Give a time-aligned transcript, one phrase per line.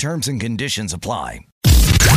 [0.00, 1.40] Terms and conditions apply.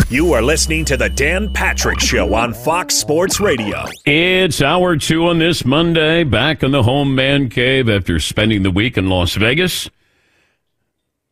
[0.08, 3.84] You are listening to the Dan Patrick Show on Fox Sports Radio.
[4.06, 8.72] It's hour two on this Monday, back in the home man cave after spending the
[8.72, 9.90] week in Las Vegas.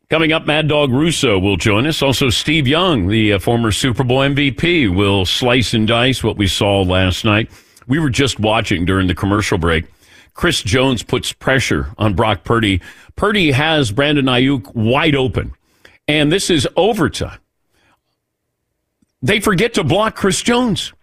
[0.10, 2.02] Coming up, Mad Dog Russo will join us.
[2.02, 6.48] Also, Steve Young, the uh, former Super Bowl MVP, will slice and dice what we
[6.48, 7.50] saw last night.
[7.88, 9.86] We were just watching during the commercial break.
[10.34, 12.82] Chris Jones puts pressure on Brock Purdy.
[13.16, 15.54] Purdy has Brandon Aiyuk wide open,
[16.20, 17.40] and this is overtime.
[19.22, 20.94] They forget to block Chris Jones.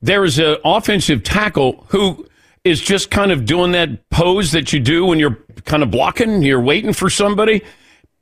[0.00, 2.26] There is an offensive tackle who
[2.64, 6.42] is just kind of doing that pose that you do when you're kind of blocking,
[6.42, 7.62] you're waiting for somebody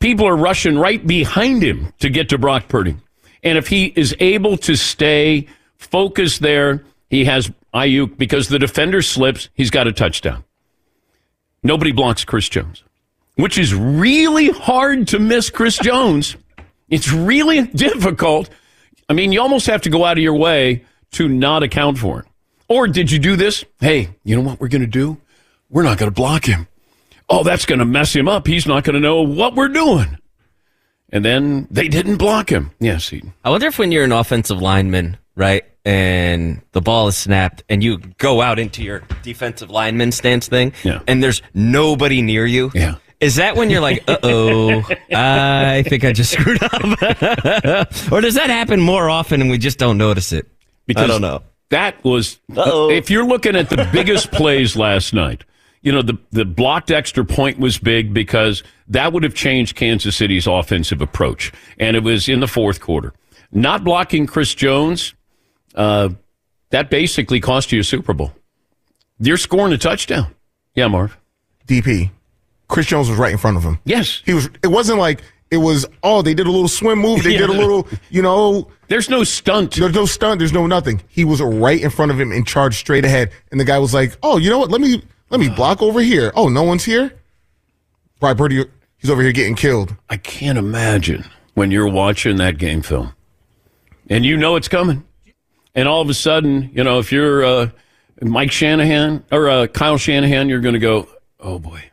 [0.01, 2.97] people are rushing right behind him to get to Brock Purdy.
[3.43, 9.03] And if he is able to stay focused there, he has Aiyuk because the defender
[9.03, 10.45] slips, he's got a touchdown.
[11.63, 12.83] Nobody blocks Chris Jones,
[13.41, 16.37] which is really hard to miss Chris Jones.
[16.89, 18.51] It's really difficult.
[19.09, 22.21] I mean, you almost have to go out of your way to not account for
[22.21, 22.27] it.
[22.69, 23.65] Or did you do this?
[23.81, 25.19] Hey, you know what we're going to do?
[25.69, 26.69] We're not going to block him
[27.31, 28.47] oh, that's going to mess him up.
[28.47, 30.19] He's not going to know what we're doing.
[31.13, 32.73] And then they didn't block him.
[32.79, 33.13] Yes.
[33.45, 37.83] I wonder if when you're an offensive lineman, right, and the ball is snapped, and
[37.83, 41.01] you go out into your defensive lineman stance thing, yeah.
[41.09, 42.71] and there's nobody near you.
[42.75, 42.97] Yeah.
[43.21, 44.83] Is that when you're like, uh oh,
[45.13, 46.83] I think I just screwed up?
[48.13, 50.49] or does that happen more often and we just don't notice it?
[50.87, 51.43] Because I don't know.
[51.69, 52.91] That was, Uh-oh.
[52.91, 55.45] if you're looking at the biggest plays last night,
[55.83, 60.17] you know, the, the blocked extra point was big because that would have changed Kansas
[60.17, 61.53] City's offensive approach.
[61.79, 63.15] And it was in the fourth quarter.
[63.53, 65.15] Not blocking Chris Jones,
[65.75, 66.11] uh,
[66.71, 68.33] that basically cost you a Super Bowl.
[69.19, 70.35] You're scoring a touchdown.
[70.75, 71.17] Yeah, Marv.
[71.67, 72.11] DP.
[72.71, 73.79] Chris Jones was right in front of him.
[73.85, 74.23] Yes.
[74.25, 77.33] He was it wasn't like it was oh, they did a little swim move, they
[77.35, 77.39] Yeah.
[77.41, 79.75] did a little, you know, There's no stunt.
[79.77, 81.03] there's no stunt, there's no nothing.
[81.09, 83.31] He was right in front of him and charged straight ahead.
[83.51, 84.71] And the guy was like, Oh, you know what?
[84.71, 86.33] Let me let me block over here.
[86.35, 87.13] Oh, no one's here?
[88.21, 88.65] Brock Purdy
[88.99, 89.95] he's over here getting killed.
[90.09, 93.13] I can't imagine when you're watching that game film
[94.09, 95.05] and you know it's coming.
[95.75, 97.71] And all of a sudden, you know, if you're uh,
[98.23, 101.09] Mike Shanahan or uh, Kyle Shanahan, you're going to go,
[101.39, 101.90] oh boy.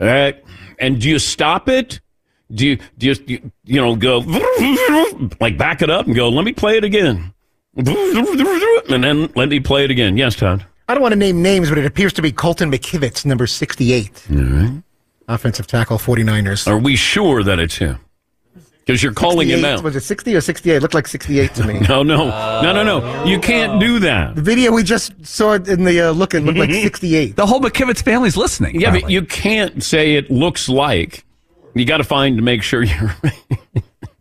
[0.00, 0.42] All right.
[0.78, 2.00] And do you stop it?
[2.52, 4.18] Do you, do you, you, you know, go
[5.40, 7.32] like back it up and go, let me play it again.
[7.76, 7.86] And
[9.02, 10.16] then let me play it again.
[10.16, 10.64] Yes, Todd.
[10.88, 14.26] I don't want to name names, but it appears to be Colton McKivitz, number 68.
[15.26, 16.66] Offensive tackle, 49ers.
[16.68, 17.98] Are we sure that it's him?
[18.84, 19.82] Because you're calling him 68, out.
[19.82, 20.76] Was it 60 or 68?
[20.76, 21.80] It looked like 68 to me.
[21.88, 22.28] No, no,
[22.60, 23.24] no, no, no.
[23.24, 24.34] You can't do that.
[24.34, 27.36] The video we just saw in the uh, look, it looked like 68.
[27.36, 28.80] The whole McKivitz family's listening.
[28.80, 29.14] Yeah, but probably.
[29.14, 31.24] you can't say it looks like.
[31.74, 33.16] You got to find to make sure you're.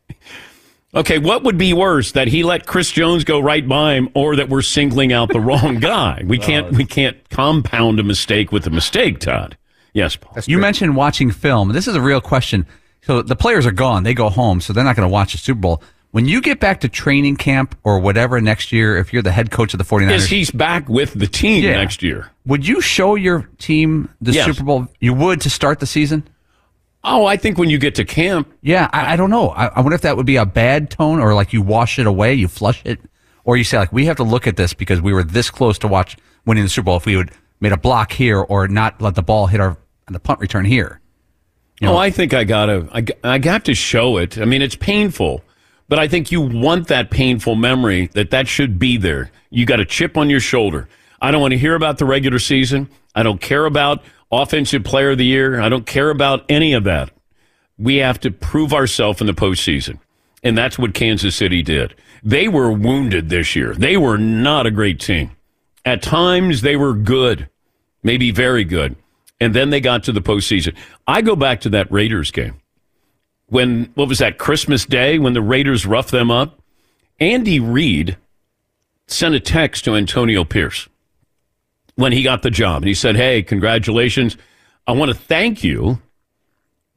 [0.96, 4.36] okay, what would be worse that he let Chris Jones go right by him, or
[4.38, 6.24] that we're singling out the wrong guy?
[6.26, 6.72] We can't.
[6.72, 9.58] We can't compound a mistake with a mistake, Todd.
[9.94, 10.38] Yes, Paul.
[10.46, 11.74] You mentioned watching film.
[11.74, 12.66] This is a real question.
[13.06, 15.38] So the players are gone; they go home, so they're not going to watch the
[15.38, 15.84] Super Bowl.
[16.12, 19.50] When you get back to training camp or whatever next year, if you're the head
[19.50, 21.74] coach of the 49ers, Because he's back with the team Yeah.
[21.78, 22.30] next year.
[22.46, 24.46] would you show your team the Yes.
[24.46, 24.88] Super Bowl?
[25.00, 26.24] You would to start the season?
[27.04, 29.50] Oh, I think when you get to camp, Yeah, I, I don't know.
[29.50, 32.06] I, I wonder if that would be a bad tone or like you wash it
[32.06, 33.00] away, you flush it,
[33.44, 35.80] or you say like we have to look at this because we were this close
[35.80, 36.16] to watch
[36.46, 39.24] winning the Super Bowl if we would made a block here or not let the
[39.24, 39.78] ball hit our
[40.08, 41.00] the punt return here.
[41.84, 44.38] You know, oh, I think I gotta, I, I got to show it.
[44.38, 45.44] I mean, it's painful,
[45.90, 49.32] but I think you want that painful memory that that should be there.
[49.50, 50.88] You got a chip on your shoulder.
[51.22, 52.90] I don't want to hear about the regular season.
[53.14, 54.02] I don't care about
[54.32, 55.60] offensive player of the year.
[55.60, 57.12] I don't care about any of that.
[57.78, 60.00] We have to prove ourselves in the postseason.
[60.42, 61.96] And that's what Kansas City did.
[62.24, 63.74] They were wounded this year.
[63.74, 65.32] They were not a great team.
[65.84, 67.50] At times, they were good,
[68.04, 68.96] maybe very good.
[69.40, 70.76] And then they got to the postseason.
[71.08, 72.62] I go back to that Raiders game
[73.48, 76.60] when, what was that, Christmas Day, when the Raiders roughed them up?
[77.20, 78.18] Andy Reid
[79.08, 80.88] sent a text to Antonio Pierce
[81.96, 82.78] when he got the job.
[82.78, 84.38] And he said, Hey, congratulations.
[84.88, 86.02] I want to thank you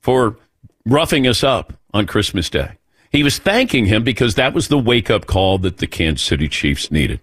[0.01, 0.39] for
[0.87, 2.79] roughing us up on Christmas Day.
[3.11, 6.49] He was thanking him because that was the wake up call that the Kansas City
[6.49, 7.21] Chiefs needed,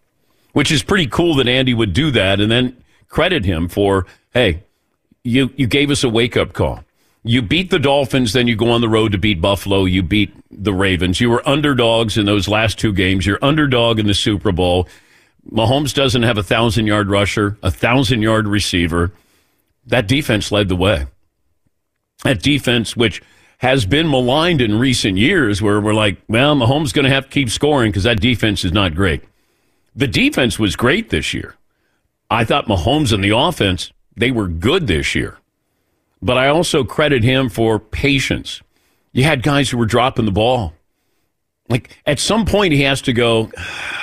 [0.54, 2.78] which is pretty cool that Andy would do that and then
[3.10, 4.63] credit him for, hey,
[5.24, 6.84] you, you gave us a wake up call.
[7.24, 9.86] You beat the Dolphins, then you go on the road to beat Buffalo.
[9.86, 11.22] You beat the Ravens.
[11.22, 13.26] You were underdogs in those last two games.
[13.26, 14.88] You're underdog in the Super Bowl.
[15.50, 19.14] Mahomes doesn't have a thousand yard rusher, a thousand yard receiver.
[19.86, 21.08] That defense led the way.
[22.24, 23.22] That defense, which
[23.60, 27.30] has been maligned in recent years, where we're like, well, Mahomes going to have to
[27.30, 29.24] keep scoring because that defense is not great.
[29.96, 31.56] The defense was great this year.
[32.30, 35.38] I thought Mahomes and the offense, they were good this year.
[36.22, 38.62] But I also credit him for patience.
[39.12, 40.74] You had guys who were dropping the ball.
[41.70, 43.52] Like at some point, he has to go,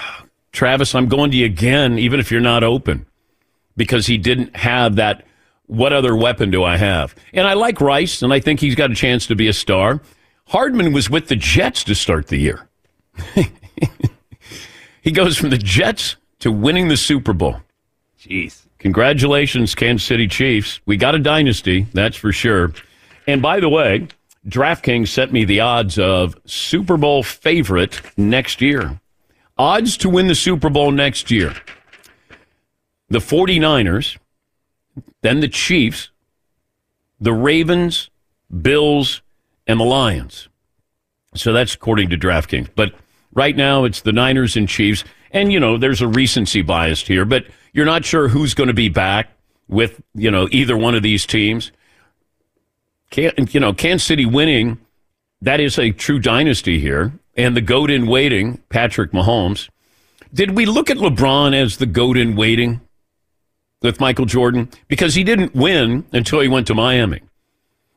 [0.53, 3.07] Travis, I'm going to you again, even if you're not open,
[3.77, 5.25] because he didn't have that.
[5.67, 7.15] What other weapon do I have?
[7.33, 10.01] And I like Rice, and I think he's got a chance to be a star.
[10.49, 12.69] Hardman was with the Jets to start the year.
[15.01, 17.61] he goes from the Jets to winning the Super Bowl.
[18.21, 18.67] Jeez.
[18.81, 20.81] Congratulations, Kansas City Chiefs.
[20.87, 22.73] We got a dynasty, that's for sure.
[23.27, 24.09] And by the way,
[24.49, 28.99] DraftKings sent me the odds of Super Bowl favorite next year.
[29.59, 31.55] Odds to win the Super Bowl next year.
[33.11, 34.17] The 49ers,
[35.21, 36.09] then the Chiefs,
[37.21, 38.09] the Ravens,
[38.63, 39.21] Bills,
[39.67, 40.49] and the Lions.
[41.35, 42.71] So that's according to DraftKings.
[42.75, 42.95] But
[43.35, 45.05] right now it's the Niners and Chiefs.
[45.33, 48.75] And, you know, there's a recency bias here, but you're not sure who's going to
[48.75, 49.31] be back
[49.69, 51.73] with, you know, either one of these teams.
[53.11, 54.79] Can, you know, Kansas City winning,
[55.43, 57.13] that is a true dynasty here.
[57.37, 59.69] And the goat in waiting, Patrick Mahomes.
[60.33, 62.81] Did we look at LeBron as the goat in waiting
[63.83, 64.69] with Michael Jordan?
[64.89, 67.21] Because he didn't win until he went to Miami.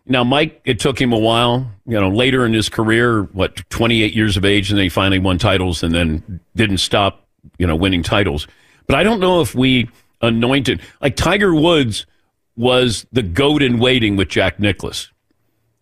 [0.05, 4.13] Now, Mike, it took him a while, you know, later in his career, what, 28
[4.13, 7.25] years of age, and then he finally won titles and then didn't stop,
[7.57, 8.47] you know, winning titles.
[8.87, 9.89] But I don't know if we
[10.21, 12.05] anointed, like Tiger Woods
[12.55, 15.11] was the goat in waiting with Jack Nicklaus.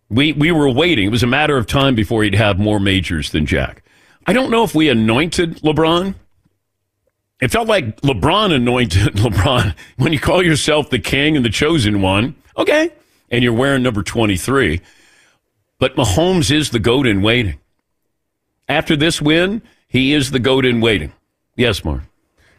[0.08, 1.06] We, we were waiting.
[1.06, 3.82] It was a matter of time before he'd have more majors than Jack.
[4.26, 6.14] I don't know if we anointed LeBron.
[7.40, 9.74] It felt like LeBron anointed LeBron.
[9.96, 12.90] When you call yourself the king and the chosen one, okay,
[13.30, 14.80] and you're wearing number 23.
[15.78, 17.58] But Mahomes is the goat in waiting.
[18.68, 21.12] After this win, he is the goat in waiting.
[21.56, 22.02] Yes, Mark.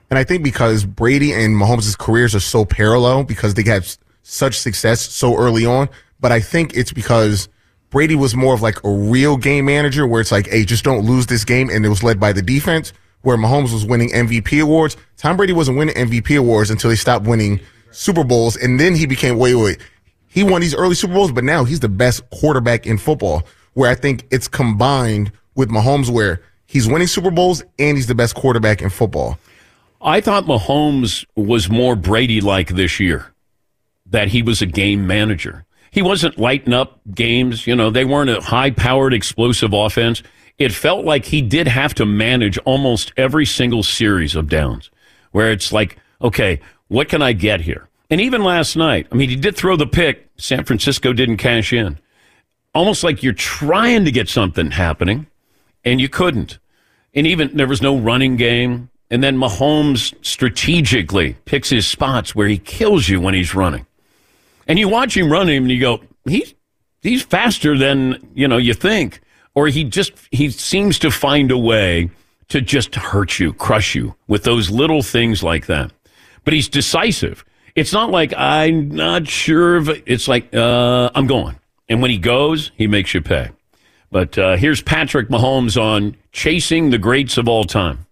[0.09, 3.85] And I think because Brady and Mahomes' careers are so parallel because they had
[4.21, 5.89] such success so early on,
[6.19, 7.49] but I think it's because
[7.89, 11.05] Brady was more of like a real game manager where it's like, hey, just don't
[11.05, 11.69] lose this game.
[11.69, 14.97] And it was led by the defense where Mahomes was winning MVP awards.
[15.17, 17.59] Tom Brady wasn't winning MVP awards until he stopped winning
[17.91, 18.55] Super Bowls.
[18.55, 19.79] And then he became, wait, wait,
[20.27, 23.89] he won these early Super Bowls, but now he's the best quarterback in football where
[23.89, 28.33] I think it's combined with Mahomes where he's winning Super Bowls and he's the best
[28.35, 29.37] quarterback in football.
[30.03, 33.33] I thought Mahomes was more Brady like this year,
[34.05, 35.65] that he was a game manager.
[35.91, 37.65] He wasn't lighting up games.
[37.67, 40.21] You know, they weren't a high powered, explosive offense.
[40.57, 44.91] It felt like he did have to manage almost every single series of downs
[45.31, 47.87] where it's like, okay, what can I get here?
[48.09, 50.29] And even last night, I mean, he did throw the pick.
[50.37, 51.97] San Francisco didn't cash in.
[52.75, 55.27] Almost like you're trying to get something happening
[55.85, 56.59] and you couldn't.
[57.13, 58.89] And even there was no running game.
[59.13, 63.85] And then Mahomes strategically picks his spots where he kills you when he's running.
[64.67, 66.55] And you watch him run him and you go, he's,
[67.03, 69.21] he's faster than, you know, you think.
[69.53, 72.09] Or he just, he seems to find a way
[72.47, 75.93] to just hurt you, crush you with those little things like that.
[76.43, 77.45] But he's decisive.
[77.75, 81.59] It's not like I'm not sure if it's like, uh, I'm going.
[81.87, 83.51] And when he goes, he makes you pay.
[84.09, 88.07] But uh, here's Patrick Mahomes on chasing the greats of all time.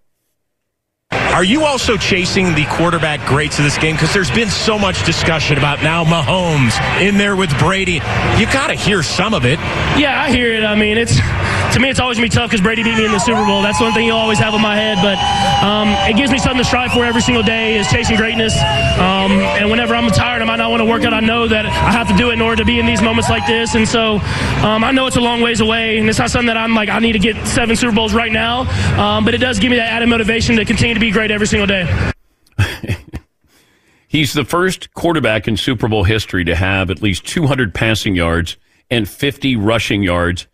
[1.32, 3.96] Are you also chasing the quarterback greats of this game?
[3.96, 8.02] Because there's been so much discussion about now Mahomes in there with Brady.
[8.38, 9.58] You got to hear some of it.
[9.98, 10.66] Yeah, I hear it.
[10.66, 13.14] I mean, it's to me, it's always gonna be tough because Brady beat me in
[13.14, 13.62] the Super Bowl.
[13.62, 14.98] That's one thing you always have in my head.
[15.02, 15.18] But
[15.66, 17.78] um, it gives me something to strive for every single day.
[17.78, 18.54] Is chasing greatness.
[19.00, 21.14] Um, and whenever I'm tired, I might not want to work out.
[21.14, 23.30] I know that I have to do it in order to be in these moments
[23.30, 23.74] like this.
[23.76, 24.16] And so
[24.64, 26.90] um, I know it's a long ways away, and it's not something that I'm like
[26.90, 28.62] I need to get seven Super Bowls right now.
[29.02, 31.46] Um, but it does give me that added motivation to continue to be great every
[31.46, 32.12] single day.
[34.08, 38.58] He's the first quarterback in Super Bowl history to have at least 200 passing yards
[38.90, 40.48] and 50 rushing yards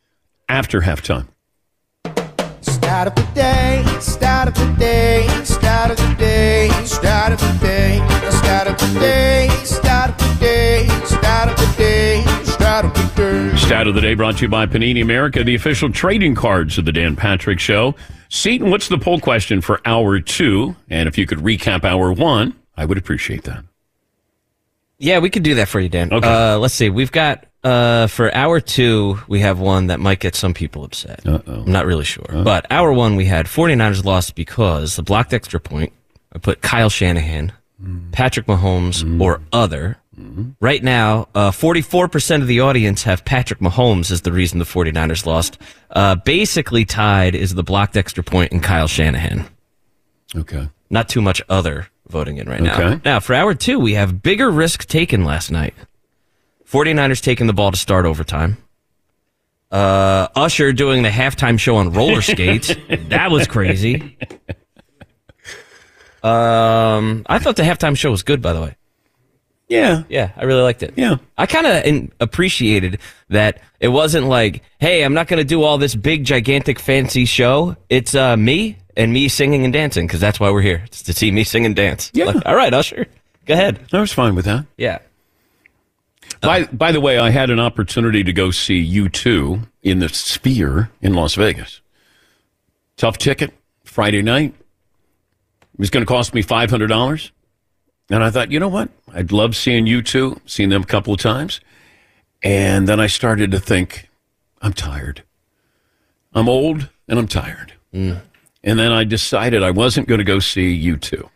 [0.50, 1.27] after halftime.
[2.62, 7.57] Start of the day, start of the day, start of the day, start of the
[7.62, 7.97] day,
[8.29, 12.37] start of the day, start of the day, start of the day,
[13.17, 16.86] Stat of the day brought to you by Panini America, the official trading cards of
[16.86, 17.95] the Dan Patrick Show.
[18.29, 20.75] Seton, what's the poll question for hour two?
[20.88, 23.63] And if you could recap hour one, I would appreciate that.
[25.00, 26.13] Yeah, we could do that for you, Dan.
[26.13, 26.27] Okay.
[26.27, 26.91] Uh, let's see.
[26.91, 31.25] We've got uh, for hour two, we have one that might get some people upset.
[31.25, 31.63] Uh-oh.
[31.63, 32.27] I'm not really sure.
[32.43, 35.91] But hour one, we had 49ers lost because the blocked extra point.
[36.33, 37.51] I put Kyle Shanahan,
[38.12, 39.97] Patrick Mahomes, or other.
[40.59, 45.27] Right now, uh, 44% of the audience have Patrick Mahomes as the reason the 49ers
[45.27, 45.59] lost.
[45.91, 49.47] Uh, basically tied is the blocked extra point and Kyle Shanahan.
[50.36, 50.69] Okay.
[50.89, 52.79] Not too much other voting in right now.
[52.81, 53.01] Okay.
[53.05, 55.75] Now, for hour two, we have bigger risk taken last night.
[56.67, 58.57] 49ers taking the ball to start overtime.
[59.69, 62.74] Uh, Usher doing the halftime show on roller skates.
[63.09, 64.17] that was crazy.
[66.24, 68.76] Um, I thought the halftime show was good, by the way.
[69.67, 70.03] Yeah.
[70.09, 70.93] Yeah, I really liked it.
[70.95, 71.17] Yeah.
[71.38, 75.77] I kind of appreciated that it wasn't like, hey, I'm not going to do all
[75.77, 77.75] this big, gigantic, fancy show.
[77.89, 80.83] It's uh, me and me singing and dancing because that's why we're here.
[80.86, 82.12] It's to see me sing and dance.
[82.13, 82.25] Yeah.
[82.25, 83.07] Like, all right, Usher,
[83.45, 83.79] go ahead.
[83.91, 84.65] I was fine with that.
[84.77, 85.00] Yeah.
[86.41, 90.91] By, by the way, I had an opportunity to go see U2 in the Sphere
[91.01, 91.81] in Las Vegas.
[92.95, 94.53] Tough ticket, Friday night.
[95.74, 97.31] It was going to cost me $500.
[98.09, 98.89] And I thought, you know what?
[99.13, 101.59] I'd love seeing U2, seen them a couple of times.
[102.43, 104.09] And then I started to think,
[104.61, 105.23] I'm tired.
[106.33, 107.73] I'm old and I'm tired.
[108.63, 111.29] And then I decided I wasn't going to go see U2.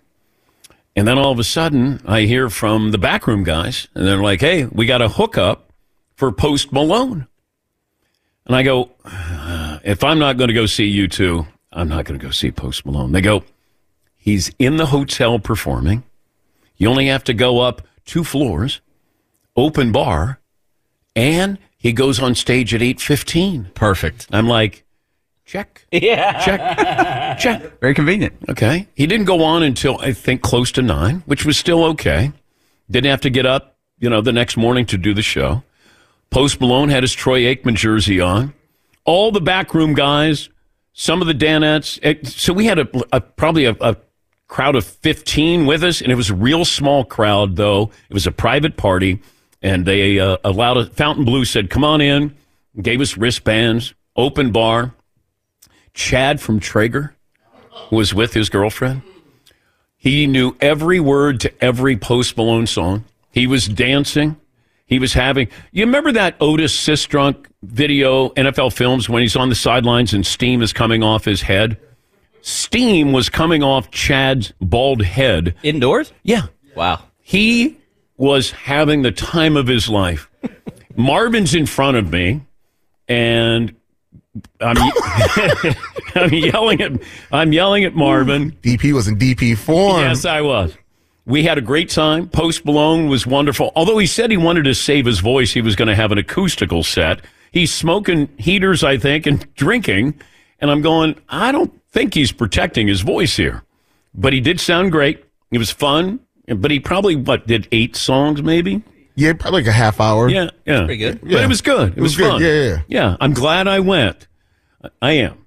[0.95, 4.41] And then all of a sudden, I hear from the backroom guys, and they're like,
[4.41, 5.71] hey, we got a hookup
[6.15, 7.27] for Post Malone.
[8.45, 12.19] And I go, "Uh, if I'm not going to go see U2, I'm not going
[12.19, 13.13] to go see Post Malone.
[13.13, 13.43] They go,
[14.17, 16.03] he's in the hotel performing.
[16.81, 18.81] You only have to go up two floors,
[19.55, 20.39] open bar,
[21.15, 23.75] and he goes on stage at 8.15.
[23.75, 24.25] Perfect.
[24.31, 24.83] I'm like,
[25.45, 25.85] check.
[25.91, 26.43] Yeah.
[26.43, 27.37] Check.
[27.37, 27.79] Check.
[27.81, 28.33] Very convenient.
[28.49, 28.87] Okay.
[28.95, 32.31] He didn't go on until I think close to nine, which was still okay.
[32.89, 35.61] Didn't have to get up, you know, the next morning to do the show.
[36.31, 38.55] Post Malone had his Troy Aikman jersey on.
[39.05, 40.49] All the backroom guys,
[40.93, 41.99] some of the Danettes.
[42.01, 43.95] eh, So we had a, a probably a, a
[44.51, 47.89] crowd of 15 with us, and it was a real small crowd, though.
[48.09, 49.21] It was a private party,
[49.61, 52.35] and they uh, allowed a Fontainebleau said, "Come on in,"
[52.79, 54.93] gave us wristbands, open bar.
[55.93, 57.15] Chad from Traeger
[57.89, 59.01] was with his girlfriend.
[59.95, 63.05] He knew every word to every Post Malone song.
[63.31, 64.35] He was dancing.
[64.85, 65.47] He was having.
[65.71, 70.61] You remember that Otis Sistrunk video, NFL films, when he's on the sidelines and steam
[70.61, 71.77] is coming off his head?
[72.41, 75.55] Steam was coming off Chad's bald head.
[75.63, 76.11] Indoors?
[76.23, 76.43] Yeah.
[76.75, 77.03] Wow.
[77.19, 77.77] He
[78.17, 80.29] was having the time of his life.
[80.95, 82.41] Marvin's in front of me,
[83.07, 83.75] and
[84.59, 84.77] I'm,
[86.15, 86.91] I'm yelling at
[87.31, 88.51] I'm yelling at Marvin.
[88.61, 90.01] DP was in DP form.
[90.01, 90.77] Yes, I was.
[91.25, 92.27] We had a great time.
[92.29, 93.71] Post Malone was wonderful.
[93.75, 96.17] Although he said he wanted to save his voice, he was going to have an
[96.17, 97.21] acoustical set.
[97.51, 100.19] He's smoking heaters, I think, and drinking.
[100.61, 103.63] And I'm going, I don't think he's protecting his voice here.
[104.13, 105.25] But he did sound great.
[105.51, 106.19] It was fun.
[106.47, 108.83] But he probably, what, did eight songs maybe?
[109.15, 110.29] Yeah, probably like a half hour.
[110.29, 110.85] Yeah, yeah.
[110.85, 111.19] pretty good.
[111.23, 111.37] Yeah.
[111.37, 111.89] But it was good.
[111.93, 112.31] It, It was, was good.
[112.31, 112.41] fun.
[112.41, 112.81] Yeah, yeah, yeah.
[112.87, 114.27] Yeah, I'm glad I went.
[115.01, 115.45] I am.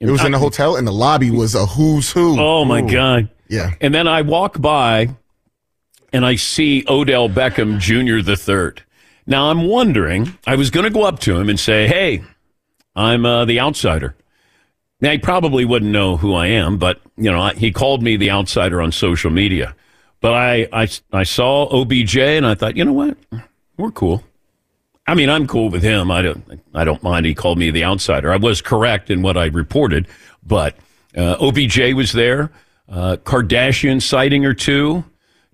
[0.00, 2.38] It was in the hotel, and the lobby was a who's who.
[2.38, 2.90] Oh, my Ooh.
[2.90, 3.30] God.
[3.48, 3.70] Yeah.
[3.80, 5.08] And then I walk by
[6.12, 8.22] and I see Odell Beckham Jr.
[8.24, 8.82] the third.
[9.26, 12.22] Now I'm wondering, I was going to go up to him and say, hey,
[12.94, 14.14] I'm uh, the outsider.
[15.06, 18.16] Now he probably wouldn't know who I am, but you know, I, he called me
[18.16, 19.76] the outsider on social media.
[20.20, 23.16] But I, I, I saw OBJ and I thought, you know what?
[23.76, 24.24] We're cool.
[25.06, 26.10] I mean, I'm cool with him.
[26.10, 27.24] I don't, I don't mind.
[27.24, 28.32] He called me the outsider.
[28.32, 30.08] I was correct in what I reported,
[30.44, 30.74] but
[31.16, 32.50] uh, OBJ was there.
[32.88, 35.04] uh, Kardashian sighting or two,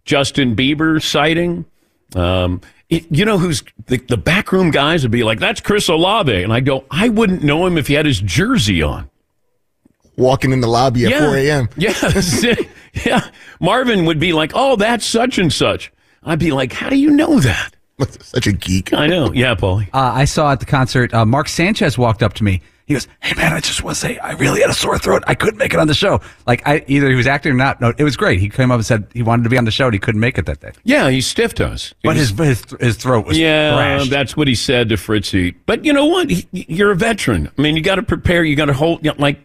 [0.07, 1.67] Justin Bieber sighting.
[2.15, 6.43] Um, it, you know who's the, the backroom guys would be like, "That's Chris Olave,"
[6.43, 9.11] and I go, "I wouldn't know him if he had his jersey on."
[10.17, 11.69] Walking in the lobby at 4 a.m.
[11.77, 12.45] Yes,
[13.07, 13.29] yeah.
[13.61, 15.93] Marvin would be like, "Oh, that's such and such."
[16.23, 17.75] I'd be like, "How do you know that?"
[18.21, 18.93] Such a geek.
[18.93, 19.33] I know.
[19.33, 19.89] Yeah, Paulie.
[19.93, 22.61] Uh, I saw at the concert, uh, Mark Sanchez walked up to me.
[22.87, 25.23] He goes, "Hey man, I just want to say, I really had a sore throat.
[25.27, 26.21] I couldn't make it on the show.
[26.47, 27.81] Like, I either he was acting or not.
[27.81, 28.41] No, it was great.
[28.41, 30.21] He came up and said he wanted to be on the show, and he couldn't
[30.21, 30.73] make it that day.
[30.83, 31.95] Yeah, he stiffed us.
[32.03, 34.11] But his his his throat was yeah, thrashed.
[34.11, 35.55] that's what he said to Fritzy.
[35.65, 36.29] But you know what?
[36.29, 37.51] He, you're a veteran.
[37.57, 38.43] I mean, you got to prepare.
[38.43, 39.05] You got to hold.
[39.05, 39.39] You know, like,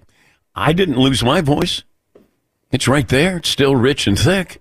[0.59, 1.83] I didn't lose my voice.
[2.71, 3.37] It's right there.
[3.37, 4.59] It's still rich and thick.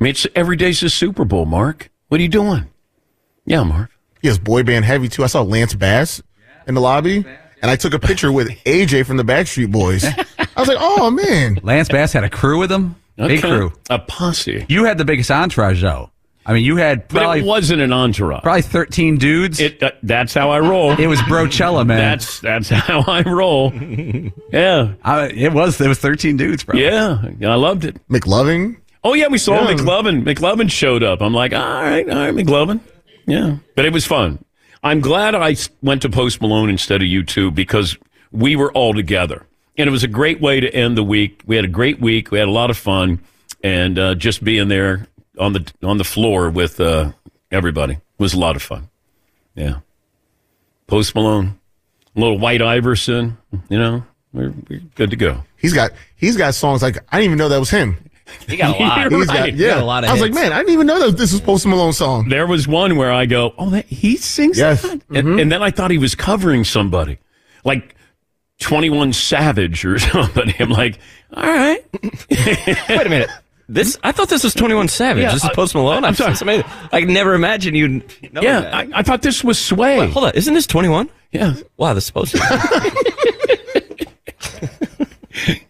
[0.00, 1.46] I mean, it's every day's a Super Bowl.
[1.46, 2.68] Mark, what are you doing?
[3.46, 3.90] Yeah, Mark.
[4.20, 5.24] He has boy band heavy too.
[5.24, 6.22] I saw Lance Bass
[6.66, 7.24] in the lobby,
[7.62, 10.04] and I took a picture with AJ from the Backstreet Boys.
[10.04, 12.96] I was like, oh man, Lance Bass had a crew with him.
[13.16, 13.40] Big Okay.
[13.40, 13.72] crew.
[13.90, 14.66] A posse.
[14.68, 16.10] You had the biggest entourage though.
[16.48, 18.42] I mean, you had But probably it wasn't an entourage.
[18.42, 19.60] probably thirteen dudes.
[19.60, 20.92] It, uh, that's how I roll.
[20.98, 21.98] It was Brochella, man.
[21.98, 23.70] That's that's how I roll.
[24.50, 25.78] Yeah, I, it was.
[25.80, 26.76] It was thirteen dudes, bro.
[26.78, 27.22] yeah.
[27.42, 27.96] I loved it.
[28.08, 28.78] McLovin.
[29.04, 29.74] Oh yeah, we saw Yeah.
[29.76, 30.24] McLovin.
[30.24, 31.20] McLovin showed up.
[31.20, 32.80] I'm like, all right, all right, McLovin.
[33.26, 34.42] Yeah, but it was fun.
[34.82, 37.98] I'm glad I went to Post Malone instead of U2 because
[38.32, 39.44] we were all together,
[39.76, 41.42] and it was a great way to end the week.
[41.46, 42.30] We had a great week.
[42.30, 43.20] We had a lot of fun,
[43.62, 45.06] and uh, just being there
[45.38, 47.12] on the on the floor with uh,
[47.50, 48.88] everybody was a lot of fun.
[49.54, 49.78] Yeah,
[50.86, 51.58] Post Malone,
[52.16, 53.38] a little White Iverson.
[53.68, 55.44] You know, we're, we're good to go.
[55.56, 57.96] He's got he's got songs like I didn't even know that was him.
[58.46, 59.10] He got a lot.
[59.10, 59.36] He's right.
[59.36, 59.68] got He yeah.
[59.74, 60.34] got a lot of I was hits.
[60.36, 62.28] like, man, I didn't even know that this was Post Malone song.
[62.28, 64.82] There was one where I go, oh, that, he sings Yes.
[64.82, 65.00] that?
[65.10, 67.18] And, and then I thought he was covering somebody,
[67.64, 67.94] like
[68.60, 70.54] 21 Savage or somebody.
[70.60, 70.98] I'm like,
[71.34, 71.82] all right.
[72.02, 73.30] Wait a minute.
[73.68, 75.22] This I thought this was Twenty One Savage.
[75.22, 75.98] Yeah, this is Post Malone.
[75.98, 76.34] I'm I'm sorry.
[76.34, 76.64] sorry.
[76.90, 77.88] I could never imagine you.
[78.32, 78.74] Know yeah, that.
[78.74, 79.98] I, I thought this was Sway.
[79.98, 80.32] Wait, hold on.
[80.34, 81.10] Isn't this Twenty One?
[81.32, 81.54] Yeah.
[81.76, 82.38] Wow, this is supposed to.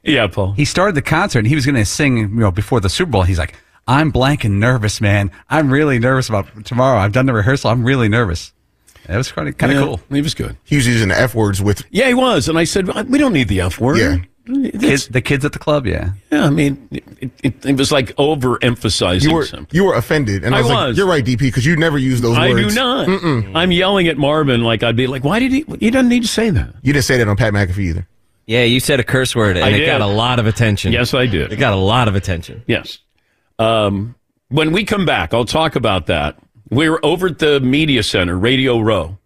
[0.03, 0.53] Yeah, Paul.
[0.53, 3.11] He started the concert and he was going to sing, you know, before the Super
[3.11, 3.23] Bowl.
[3.25, 3.55] He's like,
[3.87, 5.31] "I'm blank and nervous, man.
[5.51, 6.99] I'm really nervous about tomorrow.
[6.99, 7.71] I've done the rehearsal.
[7.71, 8.53] I'm really nervous."
[9.07, 10.01] That was kind of kind of Yeah, cool.
[10.11, 10.57] He was good.
[10.65, 12.49] He was using F words with Yeah, he was.
[12.49, 13.99] And I said, we don't need the F word.
[13.99, 14.17] Yeah.
[14.49, 16.13] Kids, the kids at the club, yeah.
[16.33, 19.69] Yeah, I mean, it, it, it was like overemphasizing you were something.
[19.77, 22.21] you were offended, and I I was, like, "You're right, DP, because you never use
[22.21, 23.57] those I words." I do not.
[23.57, 25.65] I'm yelling at Marvin like I'd be like, why did he?
[25.81, 26.75] He doesn't need to say that.
[26.83, 28.09] You didn't say that on Pat McAfee either.
[28.47, 29.87] yeah, you said a curse word and I it did.
[29.87, 30.93] got a lot of attention.
[30.93, 31.53] Yes, I did.
[31.53, 32.63] it got a lot of attention.
[32.67, 32.99] Yes.
[33.59, 34.15] Um,
[34.49, 36.39] when we come back, I'll talk about that.
[36.71, 39.19] We were over at the Media Center, Radio Row,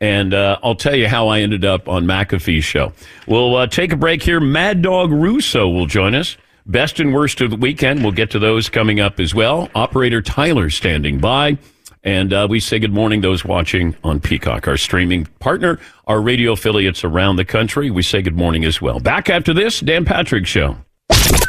[0.00, 2.92] and uh, I'll tell you how I ended up on McAfee's show.
[3.26, 4.40] We'll uh, take a break here.
[4.40, 6.36] Mad Dog Russo will join us.
[6.66, 8.02] Best and worst of the weekend.
[8.02, 9.68] We'll get to those coming up as well.
[9.74, 11.58] Operator Tyler standing by.
[12.02, 16.52] And uh, we say good morning those watching on Peacock, our streaming partner, our radio
[16.52, 17.90] affiliates around the country.
[17.90, 19.00] We say good morning as well.
[19.00, 20.76] Back after this, Dan Patrick Show.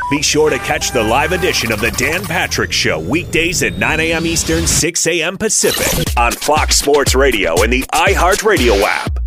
[0.09, 3.99] Be sure to catch the live edition of the Dan Patrick Show weekdays at 9
[3.99, 4.25] a.m.
[4.27, 5.35] Eastern, 6 a.m.
[5.35, 9.17] Pacific on Fox Sports Radio and the iHeartRadio app.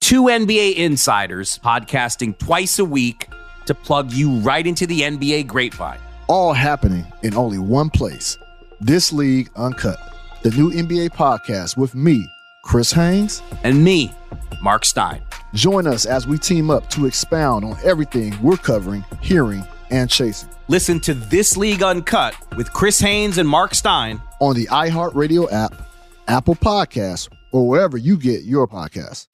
[0.00, 3.28] Two NBA insiders podcasting twice a week
[3.66, 5.98] to plug you right into the NBA grapevine.
[6.28, 8.38] all happening in only one place.
[8.80, 9.98] This League Uncut,
[10.42, 12.24] the new NBA podcast with me,
[12.62, 13.42] Chris Haynes.
[13.64, 14.12] And me,
[14.62, 15.22] Mark Stein.
[15.54, 20.48] Join us as we team up to expound on everything we're covering, hearing, and chasing
[20.68, 24.20] Listen to This League Uncut with Chris Haynes and Mark Stein.
[24.40, 25.72] on the iHeartRadio app,
[26.26, 29.28] Apple Podcasts, or wherever you get your podcasts.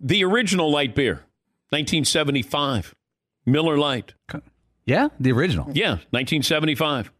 [0.00, 1.24] The original light beer,
[1.70, 2.94] 1975.
[3.46, 4.14] Miller Lite.
[4.86, 5.66] Yeah, the original.
[5.72, 7.10] Yeah, 1975.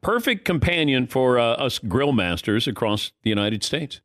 [0.00, 4.00] Perfect companion for uh, us grill masters across the United States.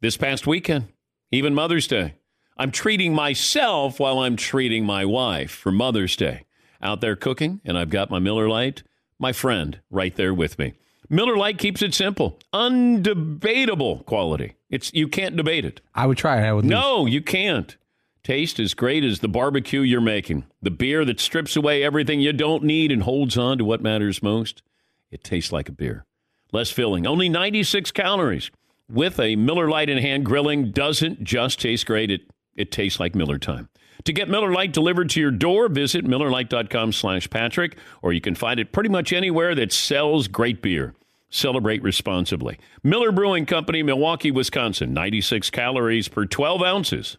[0.00, 0.88] This past weekend,
[1.30, 2.14] even Mother's Day,
[2.56, 6.44] I'm treating myself while I'm treating my wife for Mother's Day.
[6.80, 8.82] Out there cooking, and I've got my Miller Lite,
[9.18, 10.74] my friend, right there with me.
[11.10, 14.54] Miller Lite keeps it simple, undebatable quality.
[14.70, 15.80] It's you can't debate it.
[15.94, 16.46] I would try it.
[16.46, 16.64] I would.
[16.64, 16.70] lose.
[16.70, 17.76] No, you can't.
[18.22, 20.44] Taste as great as the barbecue you're making.
[20.60, 24.22] The beer that strips away everything you don't need and holds on to what matters
[24.22, 24.62] most.
[25.10, 26.04] It tastes like a beer.
[26.52, 28.50] Less filling, only 96 calories.
[28.90, 32.22] With a Miller Lite in hand, grilling doesn't just taste great, it,
[32.54, 33.68] it tastes like Miller time.
[34.04, 38.34] To get Miller Lite delivered to your door, visit MillerLite.com slash Patrick, or you can
[38.34, 40.94] find it pretty much anywhere that sells great beer.
[41.30, 42.58] Celebrate responsibly.
[42.82, 44.94] Miller Brewing Company, Milwaukee, Wisconsin.
[44.94, 47.18] 96 calories per 12 ounces.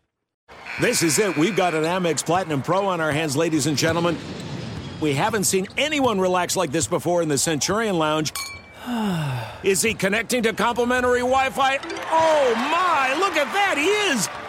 [0.81, 1.37] This is it.
[1.37, 4.17] We've got an Amex Platinum Pro on our hands, ladies and gentlemen.
[4.99, 8.33] We haven't seen anyone relax like this before in the Centurion Lounge.
[9.63, 11.77] Is he connecting to complimentary Wi Fi?
[12.11, 14.48] Oh my, look at that, he is!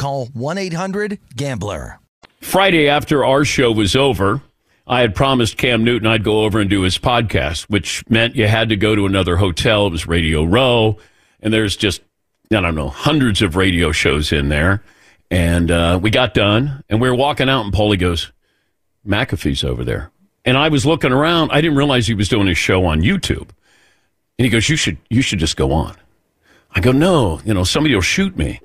[0.00, 1.98] call 1-800-GAMBLER.
[2.40, 4.40] Friday after our show was over,
[4.86, 8.48] I had promised Cam Newton I'd go over and do his podcast, which meant you
[8.48, 9.86] had to go to another hotel.
[9.86, 10.96] It was Radio Row,
[11.40, 12.00] and there's just,
[12.50, 14.82] I don't know, hundreds of radio shows in there.
[15.30, 18.32] And uh, we got done, and we were walking out, and Paulie goes,
[19.06, 20.10] McAfee's over there.
[20.46, 21.52] And I was looking around.
[21.52, 23.50] I didn't realize he was doing his show on YouTube.
[24.38, 25.94] And he goes, "You should, you should just go on."
[26.72, 28.60] I go, "No, you know, somebody will shoot me."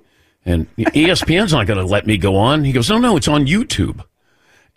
[0.46, 2.64] And ESPN's not going to let me go on.
[2.64, 4.04] He goes, "No, no, it's on YouTube."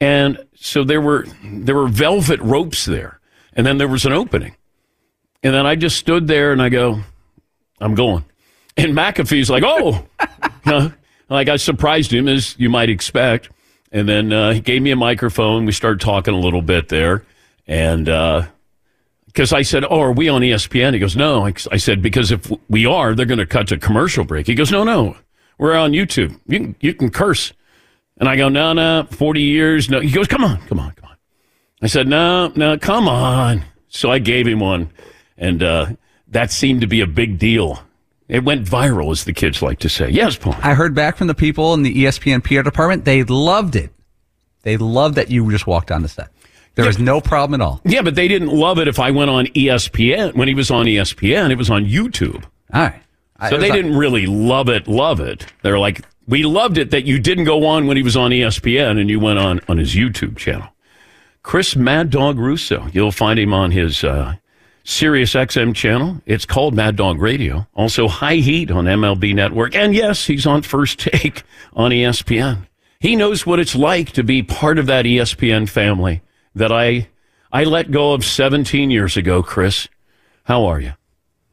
[0.01, 3.21] And so there were there were velvet ropes there,
[3.53, 4.57] and then there was an opening,
[5.43, 7.01] and then I just stood there and I go,
[7.81, 8.25] "I'm going."
[8.77, 10.07] And McAfee's like, "Oh,"
[11.29, 13.51] like I surprised him as you might expect.
[13.91, 15.65] And then uh, he gave me a microphone.
[15.65, 17.25] We started talking a little bit there.
[17.67, 18.07] And
[19.27, 20.95] because I said, Oh, are we on ESPN?
[20.95, 21.47] He goes, No.
[21.47, 24.47] I, I said, Because if we are, they're going to cut to commercial break.
[24.47, 25.17] He goes, No, no.
[25.59, 26.39] We're on YouTube.
[26.47, 27.53] You can, you can curse.
[28.19, 29.91] And I go, No, no, 40 years.
[29.91, 30.01] No.
[30.01, 31.17] He goes, Come on, come on, come on.
[31.83, 33.65] I said, No, no, come on.
[33.89, 34.91] So I gave him one.
[35.37, 35.87] And uh,
[36.29, 37.83] that seemed to be a big deal.
[38.29, 40.11] It went viral, as the kids like to say.
[40.11, 40.55] Yes, Paul.
[40.63, 43.05] I heard back from the people in the ESPN PR department.
[43.07, 43.91] They loved it.
[44.63, 46.29] They loved that you just walked on the set.
[46.75, 47.81] There was no problem at all.
[47.85, 50.37] Yeah, but they didn't love it if I went on ESPN.
[50.37, 52.45] When he was on ESPN, it was on YouTube.
[52.73, 53.03] All right.
[53.49, 55.47] So they didn't really love it, love it.
[55.63, 59.01] They're like, we loved it that you didn't go on when he was on ESPN
[59.01, 60.69] and you went on on his YouTube channel.
[61.43, 62.89] Chris Mad Dog Russo.
[62.93, 64.35] You'll find him on his uh,
[64.85, 66.21] Sirius XM channel.
[66.27, 67.67] It's called Mad Dog Radio.
[67.75, 69.75] Also High Heat on MLB Network.
[69.75, 72.67] And yes, he's on First Take on ESPN.
[73.01, 76.23] He knows what it's like to be part of that ESPN family
[76.55, 77.09] that I
[77.53, 79.89] I let go of 17 years ago, Chris.
[80.45, 80.93] How are you?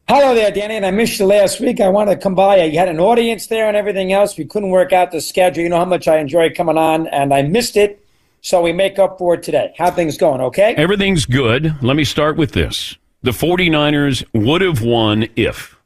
[0.08, 1.80] Hello there, Danny, and I missed you last week.
[1.80, 2.62] I wanted to come by.
[2.62, 4.38] You had an audience there and everything else.
[4.38, 5.64] We couldn't work out the schedule.
[5.64, 8.06] You know how much I enjoy coming on, and I missed it.
[8.40, 9.74] So we make up for it today.
[9.76, 10.76] How things going, okay?
[10.76, 11.74] Everything's good.
[11.82, 12.96] Let me start with this.
[13.22, 15.76] The 49ers would have won if.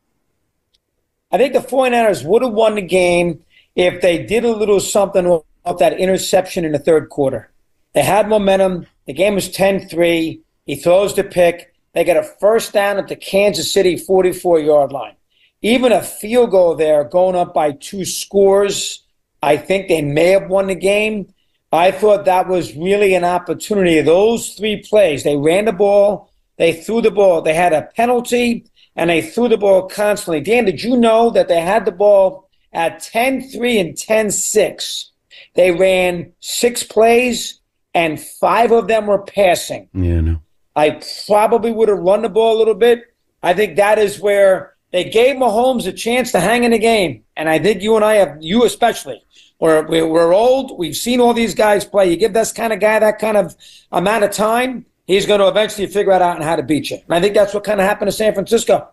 [1.33, 3.43] I think the 49ers would have won the game
[3.75, 7.51] if they did a little something off that interception in the third quarter.
[7.95, 8.87] They had momentum.
[9.07, 10.43] The game was 10 3.
[10.67, 11.70] He throws the pick.
[11.93, 15.17] They get a first down at the Kansas City 44 yard line.
[15.63, 19.05] Even a field goal there, going up by two scores,
[19.43, 21.33] I think they may have won the game.
[21.73, 24.01] I thought that was really an opportunity.
[24.01, 28.65] Those three plays, they ran the ball, they threw the ball, they had a penalty,
[28.97, 30.41] and they threw the ball constantly.
[30.41, 35.11] Dan, did you know that they had the ball at 10 3 and 10 6?
[35.55, 37.61] They ran six plays,
[37.95, 39.89] and five of them were passing.
[39.93, 40.43] Yeah, no.
[40.77, 43.15] I probably would have run the ball a little bit.
[43.43, 47.25] I think that is where they gave Mahomes a chance to hang in the game.
[47.37, 49.23] And I think you and I have, you especially,
[49.59, 50.79] we're, we're we're old.
[50.79, 52.11] We've seen all these guys play.
[52.11, 53.57] You give this kind of guy that kind of
[53.93, 56.97] amount of time, he's going to eventually figure it out and how to beat you.
[56.97, 58.89] And I think that's what kind of happened to San Francisco.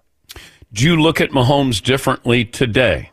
[0.73, 3.11] Do you look at Mahomes differently today?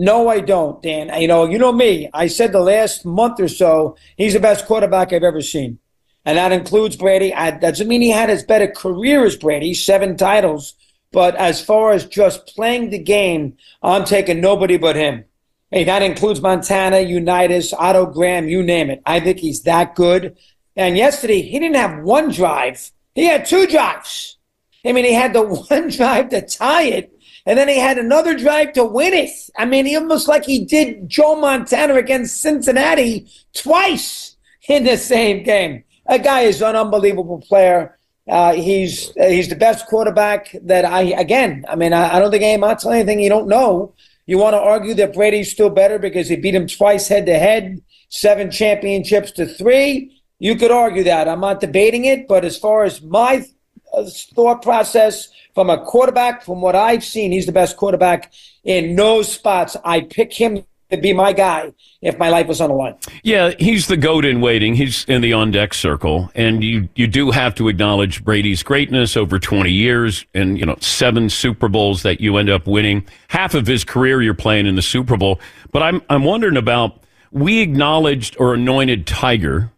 [0.00, 1.10] No, I don't, Dan.
[1.20, 2.08] You know, you know me.
[2.14, 5.80] I said the last month or so, he's the best quarterback I've ever seen.
[6.28, 7.32] And that includes Brady.
[7.32, 10.74] I, that doesn't mean he had as better career as Brady, seven titles.
[11.10, 15.24] But as far as just playing the game, I'm taking nobody but him.
[15.70, 19.00] Hey, that includes Montana, Unitas, Otto Graham, you name it.
[19.06, 20.36] I think he's that good.
[20.76, 22.90] And yesterday, he didn't have one drive.
[23.14, 24.36] He had two drives.
[24.84, 28.36] I mean, he had the one drive to tie it, and then he had another
[28.36, 29.30] drive to win it.
[29.56, 34.36] I mean, he almost like he did Joe Montana against Cincinnati twice
[34.68, 35.84] in the same game.
[36.08, 37.98] A guy is an unbelievable player.
[38.28, 41.64] Uh, he's uh, he's the best quarterback that I again.
[41.68, 43.94] I mean, I, I don't think I'm not telling anything you don't know.
[44.26, 47.38] You want to argue that Brady's still better because he beat him twice head to
[47.38, 50.20] head, seven championships to three.
[50.38, 51.28] You could argue that.
[51.28, 53.46] I'm not debating it, but as far as my
[53.92, 56.42] uh, thought process from a quarterback.
[56.42, 58.32] From what I've seen, he's the best quarterback
[58.64, 59.76] in no spots.
[59.84, 62.94] I pick him to be my guy if my life was on the line.
[63.22, 64.74] Yeah, he's the goat in waiting.
[64.74, 69.16] He's in the on deck circle, and you you do have to acknowledge Brady's greatness
[69.16, 73.06] over twenty years, and you know seven Super Bowls that you end up winning.
[73.28, 75.40] Half of his career you're playing in the Super Bowl.
[75.72, 79.70] But I'm I'm wondering about we acknowledged or anointed Tiger.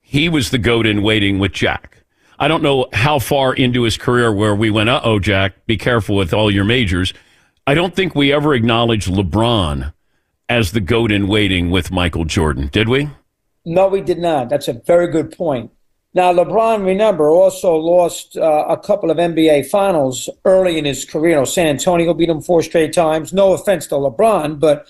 [0.00, 1.98] He was the goat in waiting with Jack.
[2.38, 5.78] I don't know how far into his career where we went, uh oh, Jack, be
[5.78, 7.14] careful with all your majors.
[7.68, 9.92] I don't think we ever acknowledged LeBron
[10.52, 13.08] as the goat in waiting with Michael Jordan, did we?
[13.64, 14.50] No, we did not.
[14.50, 15.70] That's a very good point.
[16.14, 21.30] Now, LeBron, remember, also lost uh, a couple of NBA finals early in his career.
[21.30, 23.32] You know, San Antonio beat him four straight times.
[23.32, 24.86] No offense to LeBron, but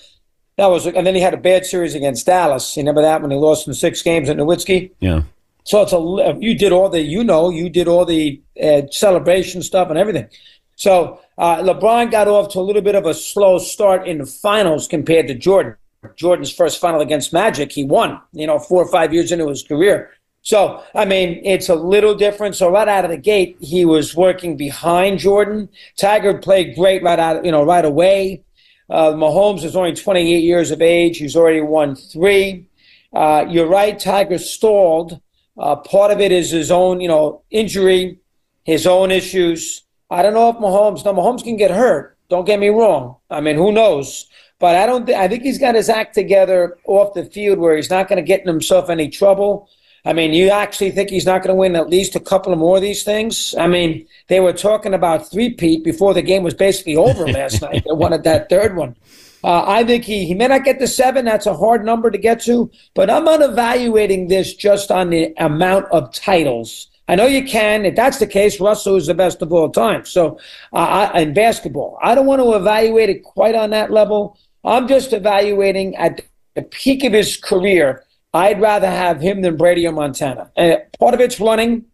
[0.57, 2.75] that was, and then he had a bad series against Dallas.
[2.75, 4.91] You remember that when he lost in six games at Nowitzki?
[4.99, 5.21] Yeah.
[5.63, 9.63] So it's a, you did all the, you know, you did all the uh, celebration
[9.63, 10.27] stuff and everything.
[10.75, 14.25] So uh, LeBron got off to a little bit of a slow start in the
[14.25, 15.75] finals compared to Jordan.
[16.15, 19.63] Jordan's first final against Magic, he won, you know, four or five years into his
[19.63, 20.11] career.
[20.41, 22.55] So, I mean, it's a little different.
[22.55, 25.69] So right out of the gate, he was working behind Jordan.
[25.97, 28.43] Tiger played great right out, you know, right away.
[28.89, 31.17] Uh, Mahomes is only 28 years of age.
[31.17, 32.67] He's already won three.
[33.13, 33.97] Uh, you're right.
[33.97, 35.21] Tiger stalled.
[35.57, 38.19] Uh, part of it is his own, you know, injury,
[38.65, 39.83] his own issues.
[40.13, 41.03] I don't know if Mahomes.
[41.03, 42.17] Now Mahomes can get hurt.
[42.29, 43.17] Don't get me wrong.
[43.29, 44.27] I mean, who knows?
[44.59, 45.05] But I don't.
[45.05, 48.17] Th- I think he's got his act together off the field where he's not going
[48.17, 49.69] to get in himself any trouble.
[50.05, 52.59] I mean, you actually think he's not going to win at least a couple of
[52.59, 53.55] more of these things?
[53.57, 57.61] I mean, they were talking about three Pete before the game was basically over last
[57.67, 57.83] night.
[57.85, 58.95] They wanted that third one.
[59.43, 61.25] Uh, I think he, he may not get to seven.
[61.25, 62.69] That's a hard number to get to.
[62.93, 66.87] But I'm not evaluating this just on the amount of titles.
[67.07, 67.85] I know you can.
[67.85, 70.05] If that's the case, Russell is the best of all time.
[70.05, 70.39] So,
[70.71, 74.37] uh, I, in basketball, I don't want to evaluate it quite on that level.
[74.63, 76.21] I'm just evaluating at
[76.55, 78.05] the peak of his career.
[78.33, 80.51] I'd rather have him than Brady or Montana.
[80.55, 81.85] And part of it's running,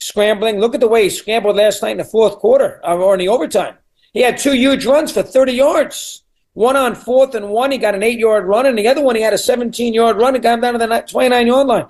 [0.00, 0.58] scrambling.
[0.58, 3.20] Look at the way he scrambled last night in the fourth quarter uh, or in
[3.20, 3.76] the overtime.
[4.12, 6.22] He had two huge runs for 30 yards.
[6.54, 9.16] One on fourth and one, he got an eight yard run, and the other one,
[9.16, 11.86] he had a 17 yard run and got him down to the 29 yard line.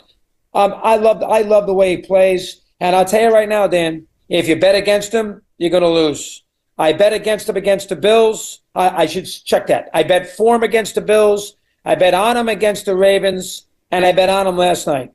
[0.54, 3.66] Um, I love I love the way he plays, and I'll tell you right now,
[3.66, 6.42] Dan, if you bet against him, you're going to lose.
[6.78, 8.60] I bet against him against the Bills.
[8.74, 9.88] I, I should check that.
[9.94, 11.56] I bet for him against the Bills.
[11.84, 15.12] I bet on him against the Ravens, and I bet on him last night.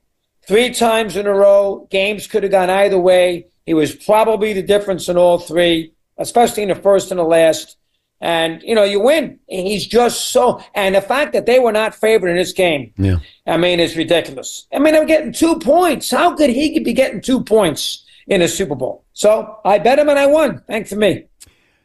[0.48, 3.48] Three times in a row, games could have gone either way.
[3.66, 7.78] He was probably the difference in all three, especially in the first and the last
[8.22, 9.40] and you know you win.
[9.48, 13.18] He's just so, and the fact that they were not favored in this game, yeah,
[13.46, 14.68] I mean, it's ridiculous.
[14.74, 16.10] I mean, they're getting two points.
[16.12, 19.04] How could he be getting two points in a Super Bowl?
[19.14, 20.62] So I bet him and I won.
[20.68, 21.26] Thanks to me.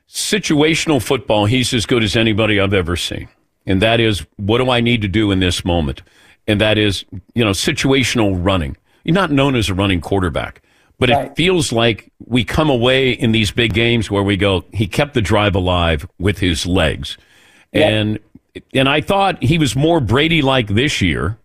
[0.09, 3.29] Situational football, he's as good as anybody I've ever seen,
[3.66, 6.03] and that is what do I need to do in this moment,
[6.47, 8.77] and that is you know situational running.
[9.05, 10.62] You're not known as a running quarterback.
[11.02, 11.26] But right.
[11.26, 15.14] it feels like we come away in these big games where we go, he kept
[15.14, 17.18] the drive alive with his legs.
[17.72, 18.20] And
[18.72, 21.38] and I thought he was more Brady like this year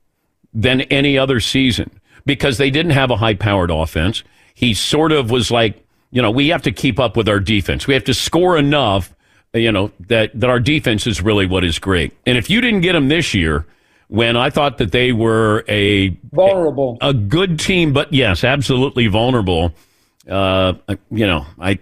[0.54, 1.90] than any other season
[2.24, 4.24] because they didn't have a high powered offense.
[4.54, 7.88] He sort of was like, you know, we have to keep up with our defense.
[7.88, 9.12] We have to score enough,
[9.56, 12.14] you know, that, that our defense is really what is great.
[12.28, 13.66] And if you didn't get him this year,
[14.08, 19.08] when I thought that they were a vulnerable, a, a good team, but yes, absolutely
[19.08, 19.74] vulnerable.
[20.30, 20.74] Uh,
[21.12, 21.80] you know, I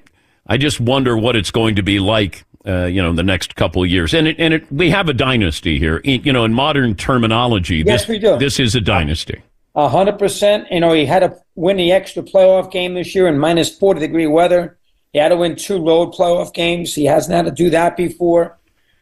[0.47, 2.45] I just wonder what it's going to be like.
[2.67, 5.13] Uh, you know, the next couple of years, and it, and it, we have a
[5.13, 6.01] dynasty here.
[6.03, 8.39] You know, in modern terminology, yes, this, we do.
[8.39, 9.43] This is a dynasty.
[9.75, 10.65] A hundred percent.
[10.71, 13.99] You know, he had to win the extra playoff game this year in minus forty
[13.99, 14.79] degree weather.
[15.13, 16.95] He had to win two road playoff games.
[16.95, 18.57] He hasn't had to do that before.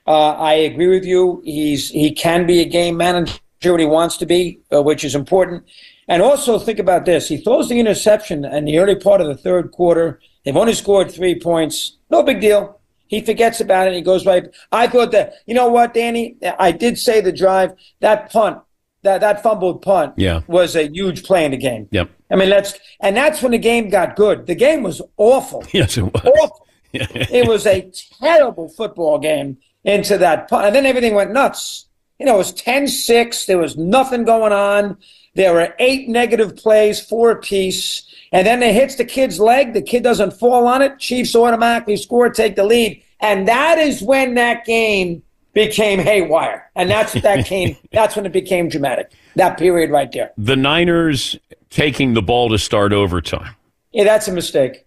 [0.05, 1.41] Uh, I agree with you.
[1.45, 5.15] He's he can be a game manager when he wants to be, uh, which is
[5.15, 5.63] important.
[6.07, 9.37] And also think about this: he throws the interception in the early part of the
[9.37, 10.19] third quarter.
[10.43, 11.97] They've only scored three points.
[12.09, 12.79] No big deal.
[13.07, 13.93] He forgets about it.
[13.93, 14.45] He goes right.
[14.71, 16.35] I thought that you know what, Danny.
[16.59, 18.59] I did say the drive that punt.
[19.03, 20.43] That, that fumbled punt yeah.
[20.47, 21.89] was a huge play in the game.
[21.91, 22.09] Yep.
[22.31, 24.47] I mean, let's and that's when the game got good.
[24.47, 25.65] The game was awful.
[25.73, 26.23] Yes, it was.
[26.23, 26.67] Awful.
[26.93, 30.65] it was a terrible football game into that punt.
[30.65, 31.85] And then everything went nuts.
[32.19, 33.45] You know, it was 10 6.
[33.45, 34.97] There was nothing going on.
[35.35, 38.03] There were eight negative plays, four apiece.
[38.31, 39.73] And then it hits the kid's leg.
[39.73, 40.99] The kid doesn't fall on it.
[40.99, 43.03] Chiefs automatically score, take the lead.
[43.19, 46.69] And that is when that game became haywire.
[46.75, 49.11] And that's that came that's when it became dramatic.
[49.35, 50.31] That period right there.
[50.37, 51.37] The Niners
[51.69, 53.55] taking the ball to start overtime.
[53.91, 54.85] Yeah, that's a mistake.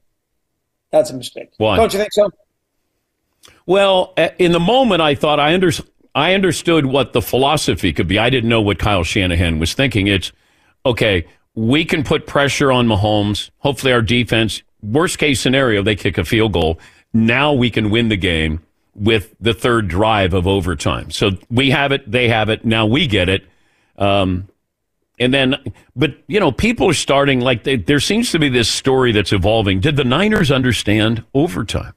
[0.90, 1.50] That's a mistake.
[1.56, 1.76] Why?
[1.76, 2.30] Don't you think so?
[3.66, 5.72] Well, in the moment, I thought I under,
[6.14, 8.18] I understood what the philosophy could be.
[8.18, 10.06] I didn't know what Kyle Shanahan was thinking.
[10.06, 10.32] It's
[10.84, 11.26] okay.
[11.54, 13.50] We can put pressure on Mahomes.
[13.58, 14.62] Hopefully, our defense.
[14.82, 16.78] Worst case scenario, they kick a field goal.
[17.12, 18.60] Now we can win the game
[18.94, 21.10] with the third drive of overtime.
[21.10, 22.10] So we have it.
[22.10, 22.64] They have it.
[22.64, 23.44] Now we get it.
[23.98, 24.48] Um,
[25.18, 25.56] and then,
[25.96, 29.32] but you know, people are starting like they, there seems to be this story that's
[29.32, 29.80] evolving.
[29.80, 31.94] Did the Niners understand overtime?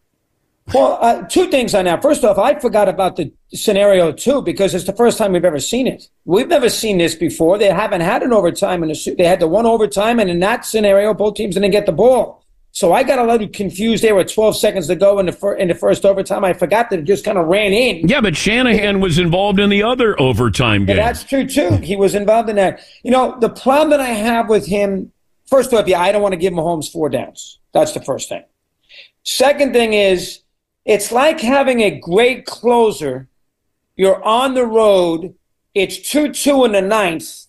[0.73, 2.01] Well, uh, two things on that.
[2.01, 5.59] First off, I forgot about the scenario too because it's the first time we've ever
[5.59, 6.07] seen it.
[6.25, 7.57] We've never seen this before.
[7.57, 10.39] They haven't had an overtime in a su- they had the one overtime, and in
[10.41, 12.45] that scenario, both teams didn't get the ball.
[12.71, 15.55] So I got a little confused there were 12 seconds to go in the fir-
[15.55, 16.45] in the first overtime.
[16.45, 18.07] I forgot that it just kind of ran in.
[18.07, 20.95] Yeah, but Shanahan was involved in the other overtime Yeah, game.
[20.97, 21.77] that's true too.
[21.77, 22.81] He was involved in that.
[23.03, 25.11] You know, the problem that I have with him,
[25.47, 27.57] first off, yeah, I don't want to give Mahomes four downs.
[27.73, 28.43] That's the first thing.
[29.23, 30.41] Second thing is,
[30.85, 33.27] it's like having a great closer.
[33.95, 35.35] You're on the road.
[35.73, 37.45] It's 2 2 in the ninth.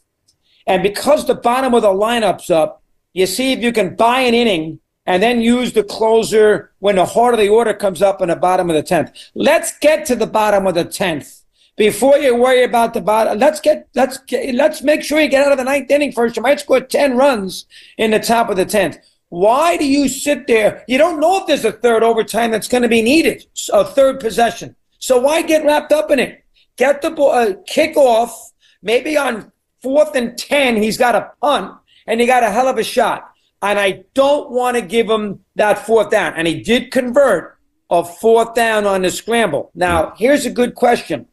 [0.67, 4.35] And because the bottom of the lineup's up, you see if you can buy an
[4.35, 8.29] inning and then use the closer when the heart of the order comes up in
[8.29, 9.13] the bottom of the 10th.
[9.35, 11.43] Let's get to the bottom of the 10th
[11.77, 13.39] before you worry about the bottom.
[13.39, 16.37] Let's get, let's get, let's make sure you get out of the ninth inning first.
[16.37, 17.67] You might score 10 runs
[17.97, 18.99] in the top of the 10th.
[19.31, 20.85] Why do you sit there?
[20.89, 24.19] You don't know if there's a third overtime that's going to be needed, a third
[24.19, 24.75] possession.
[24.99, 26.45] So why get wrapped up in it?
[26.77, 28.51] Get the ball, uh, kick off.
[28.83, 32.77] Maybe on fourth and 10, he's got a punt and he got a hell of
[32.77, 33.31] a shot.
[33.63, 36.35] And I don't want to give him that fourth down.
[36.35, 37.57] And he did convert
[37.89, 39.71] a fourth down on the scramble.
[39.75, 41.27] Now, here's a good question.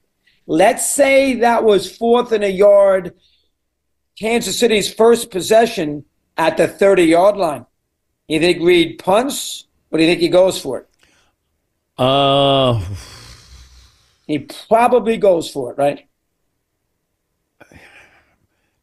[0.45, 3.15] Let's say that was fourth and a yard,
[4.19, 6.05] Kansas City's first possession
[6.37, 7.65] at the 30 yard line.
[8.27, 10.87] You think Reid punts, or do you think he goes for it?
[11.97, 12.83] Uh,
[14.27, 16.03] He probably goes for it, right?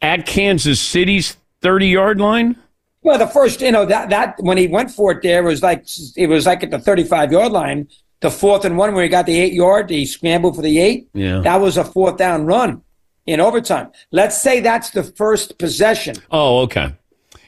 [0.03, 2.57] at Kansas City's 30 yard line?
[3.01, 5.87] Well, the first, you know, that that when he went for it, there was like
[6.17, 7.89] it was like at the 35 yard line.
[8.21, 11.09] The fourth and one where he got the eight yard, he scrambled for the eight.
[11.15, 11.41] Yeah.
[11.41, 12.83] That was a fourth down run
[13.27, 13.93] in overtime.
[14.13, 16.17] Let's say that's the first possession.
[16.31, 16.95] Oh, okay.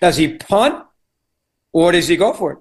[0.01, 0.83] Does he punt
[1.77, 2.59] or does he go for it?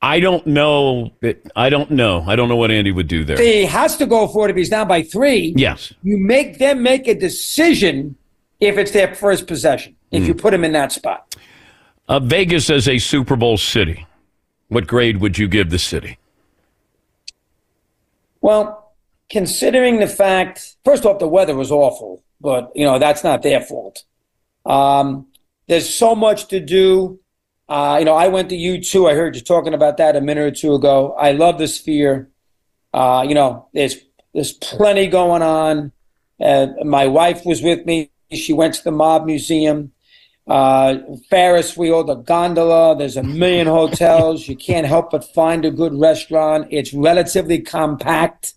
[0.00, 1.10] I don't know.
[1.56, 2.22] I don't know.
[2.24, 3.36] I don't know what Andy would do there.
[3.36, 5.54] He has to go for it if he's down by three.
[5.56, 5.92] Yes.
[6.04, 8.14] You make them make a decision
[8.60, 10.28] if it's their first possession, if Hmm.
[10.28, 11.34] you put him in that spot.
[12.08, 14.06] Uh, Vegas as a Super Bowl city.
[14.68, 16.16] What grade would you give the city?
[18.40, 18.92] Well,
[19.28, 23.60] considering the fact, first off, the weather was awful, but you know that's not their
[23.60, 24.04] fault.
[24.64, 25.26] Um,
[25.68, 27.20] there's so much to do.
[27.68, 29.10] Uh, you know, I went to U2.
[29.10, 31.14] I heard you talking about that a minute or two ago.
[31.18, 32.30] I love the Sphere.
[32.92, 33.96] Uh, you know, there's
[34.32, 35.92] there's plenty going on.
[36.40, 38.10] Uh, my wife was with me.
[38.32, 39.92] She went to the Mob Museum.
[40.46, 40.98] Uh,
[41.28, 42.96] Ferris wheel, the gondola.
[42.96, 44.46] There's a million hotels.
[44.46, 46.68] You can't help but find a good restaurant.
[46.70, 48.54] It's relatively compact,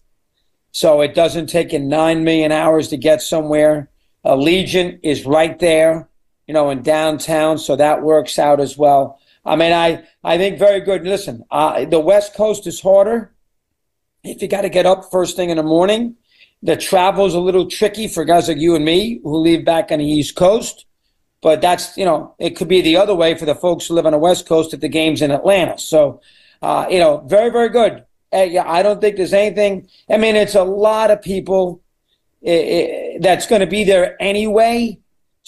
[0.72, 3.90] so it doesn't take you nine million hours to get somewhere.
[4.24, 6.09] Allegiant is right there,
[6.50, 9.20] you know, in downtown, so that works out as well.
[9.46, 11.04] I mean, I I think very good.
[11.04, 13.36] Listen, uh, the West Coast is harder.
[14.24, 16.16] If you got to get up first thing in the morning,
[16.64, 20.00] the travel's a little tricky for guys like you and me who live back on
[20.00, 20.86] the East Coast.
[21.40, 24.08] But that's you know it could be the other way for the folks who live
[24.08, 25.78] on the West Coast if the game's in Atlanta.
[25.78, 26.20] So
[26.64, 28.06] uh, you know very very good.
[28.34, 29.88] Uh, yeah, I don't think there's anything.
[30.10, 31.84] I mean, it's a lot of people
[32.44, 35.00] eh, eh, that's going to be there anyway.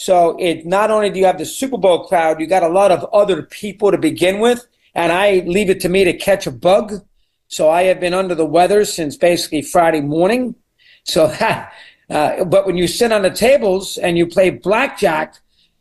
[0.02, 2.92] So it not only do you have the Super Bowl crowd, you got a lot
[2.92, 6.52] of other people to begin with, and I leave it to me to catch a
[6.52, 7.06] bug.
[7.50, 10.56] So I have been under the weather since basically Friday morning.
[11.04, 11.72] So that,
[12.10, 15.36] uh, but when you sit on the tables and you play blackjack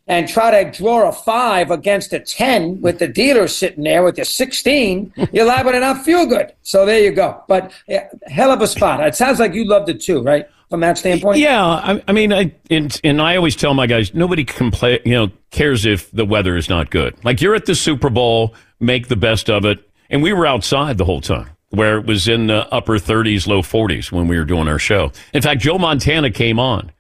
[0.06, 4.18] and try to draw a five against a 10 with the dealer sitting there with
[4.18, 6.52] your 16, you're liable to not feel good.
[6.62, 7.42] So there you go.
[7.48, 9.01] But yeah, hell of a spot.
[9.01, 10.47] It sounds like you loved it too, right?
[10.70, 11.38] From that standpoint?
[11.38, 15.14] Yeah, I, I mean, I and, and I always tell my guys, nobody complain, you
[15.14, 17.16] know, cares if the weather is not good.
[17.24, 20.96] Like you're at the Super Bowl, make the best of it, and we were outside
[20.96, 24.44] the whole time, where it was in the upper 30s, low 40s when we were
[24.44, 25.10] doing our show.
[25.34, 26.92] In fact, Joe Montana came on,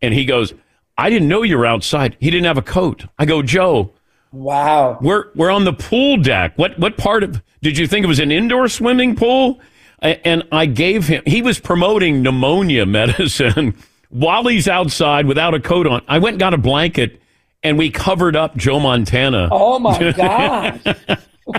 [0.00, 0.54] and he goes,
[0.96, 3.04] "I didn't know you were outside." He didn't have a coat.
[3.18, 3.92] I go, Joe.
[4.30, 4.98] Wow.
[5.00, 6.52] We're we're on the pool deck.
[6.56, 9.58] What what part of did you think it was an indoor swimming pool?
[10.00, 13.76] And I gave him he was promoting pneumonia medicine
[14.10, 16.02] while he's outside without a coat on.
[16.08, 17.20] I went and got a blanket
[17.62, 19.48] and we covered up Joe Montana.
[19.50, 20.96] Oh my God.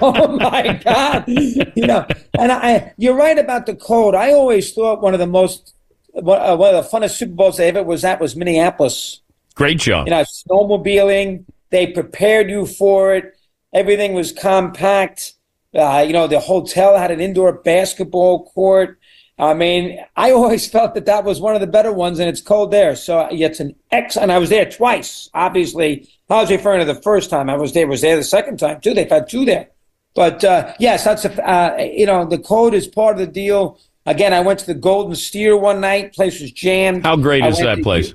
[0.01, 1.25] oh my God.
[1.27, 2.05] You know,
[2.37, 4.15] and I, you're right about the cold.
[4.15, 5.73] I always thought one of the most,
[6.11, 9.21] one uh, one of the funnest Super Bowls I ever was at was Minneapolis.
[9.55, 10.07] Great job.
[10.07, 11.45] You know, snowmobiling.
[11.69, 13.37] They prepared you for it.
[13.73, 15.33] Everything was compact.
[15.73, 18.99] Uh, you know, the hotel had an indoor basketball court.
[19.37, 22.41] I mean, I always felt that that was one of the better ones, and it's
[22.41, 22.95] cold there.
[22.95, 25.29] So it's an X, and I was there twice.
[25.33, 27.87] Obviously, I was referring to the first time I was there.
[27.87, 28.93] Was there the second time too?
[28.93, 29.69] They've had two there,
[30.15, 33.79] but uh, yes, that's a uh, you know the code is part of the deal.
[34.05, 36.13] Again, I went to the Golden Steer one night.
[36.13, 37.03] Place was jammed.
[37.03, 38.13] How great I is that to- place?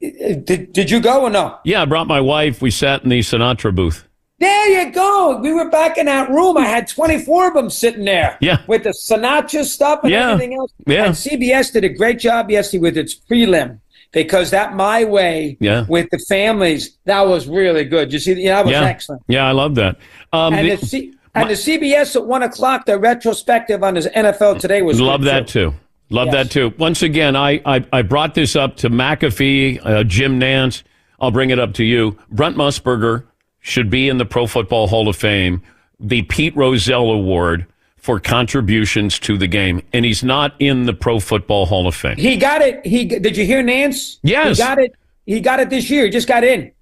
[0.00, 1.58] Did, did you go or no?
[1.64, 2.62] Yeah, I brought my wife.
[2.62, 4.08] We sat in the Sinatra booth.
[4.40, 5.38] There you go.
[5.40, 6.56] We were back in that room.
[6.56, 8.36] I had 24 of them sitting there.
[8.40, 8.58] Yeah.
[8.66, 10.32] With the Sinatra stuff and Yeah.
[10.32, 10.72] everything else.
[10.86, 11.04] Yeah.
[11.06, 13.78] And CBS did a great job yesterday with its prelim
[14.12, 15.84] because that My Way Yeah.
[15.88, 18.12] with the families, that was really good.
[18.12, 19.22] You see, yeah, that was yeah, excellent.
[19.28, 19.96] yeah, I love that.
[20.32, 24.08] Um, and, the- the, C- and the CBS at 1 o'clock, the retrospective on his
[24.08, 25.74] NFL today was Love that too.
[26.10, 26.34] Love Yes.
[26.34, 26.74] that too.
[26.76, 30.82] Once again, I, I, I brought this up to McAfee, uh, Jim Nantz.
[31.20, 32.18] I'll bring it up to you.
[32.30, 33.24] Brent Musburger
[33.64, 35.62] should be in the Pro Football Hall of Fame,
[35.98, 41.18] the Pete Rozelle Award for contributions to the game, and he's not in the Pro
[41.18, 42.18] Football Hall of Fame.
[42.18, 42.84] He got it.
[42.84, 44.18] He Did you hear Nantz?
[44.22, 44.58] Yes.
[44.58, 44.94] He got it.
[45.24, 46.04] He got it this year.
[46.04, 46.72] He just got in.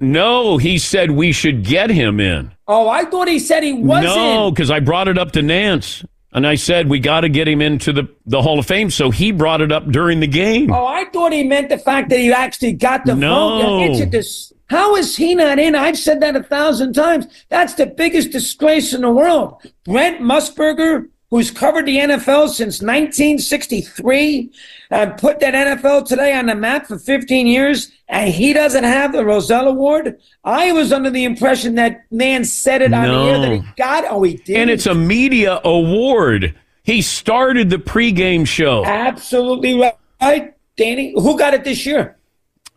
[0.00, 2.52] No, he said we should get him in.
[2.66, 6.04] Oh, I thought he said he was no, because I brought it up to Nantz.
[6.32, 8.90] And I said, we got to get him into the, the Hall of Fame.
[8.90, 10.70] So he brought it up during the game.
[10.70, 13.62] Oh, I thought he meant the fact that he actually got the No.
[13.62, 13.82] vote.
[13.84, 15.74] It's a dis- How is he not in?
[15.74, 17.26] I've said that a thousand times.
[17.48, 19.62] That's the biggest disgrace in the world.
[19.84, 24.50] Brent Musburger, who's covered the NFL since 1963
[24.90, 29.12] and put that NFL today on the map for 15 years, and he doesn't have
[29.12, 30.18] the Rozelle Award.
[30.44, 34.04] I was under the impression that man said it on the air that he got.
[34.08, 34.56] Oh, he did.
[34.56, 36.56] And it's a media award.
[36.82, 38.84] He started the pregame show.
[38.84, 39.80] absolutely
[40.20, 41.12] right, Danny.
[41.14, 42.16] Who got it this year?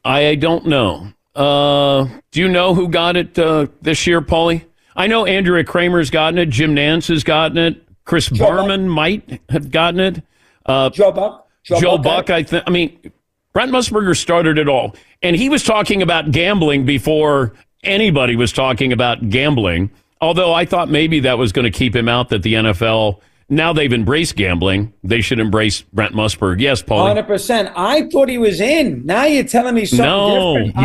[0.03, 1.13] I don't know.
[1.39, 4.65] Uh, do you know who got it uh, this year, Paulie?
[4.93, 6.49] I know Andrea Kremer's gotten it.
[6.49, 7.81] Jim Nantz has gotten it.
[8.03, 10.23] Chris Berman might have gotten it.
[10.65, 11.47] Uh, Joe Buck.
[11.63, 12.63] Joe, Buck Buck, I think.
[12.67, 13.11] I mean,
[13.53, 18.91] Brent Musburger started it all, and he was talking about gambling before anybody was talking
[18.91, 19.91] about gambling.
[20.19, 22.29] Although I thought maybe that was going to keep him out.
[22.29, 26.59] That the NFL now they've embraced gambling, they should embrace Brent Musburger.
[26.59, 27.07] Yes, Paulie.
[27.07, 27.69] Hundred percent.
[27.75, 29.05] I thought he was in.
[29.05, 30.75] Now you're telling me something No, different.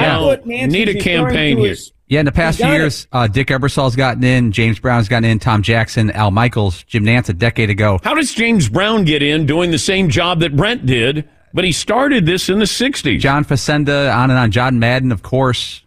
[0.48, 0.62] yeah.
[0.62, 1.68] I Need a campaign here.
[1.68, 5.24] his- Yeah, in the past few years, uh, Dick Ebersol's gotten in, James Brown's gotten
[5.24, 7.98] in, Tom Jackson, Al Michaels, Jim Nantz a decade ago.
[8.04, 11.28] How does James Brown get in doing the same job that Brent did?
[11.54, 13.20] But he started this in the '60s.
[13.20, 14.50] John Facenda, on and on.
[14.50, 15.82] John Madden, of course.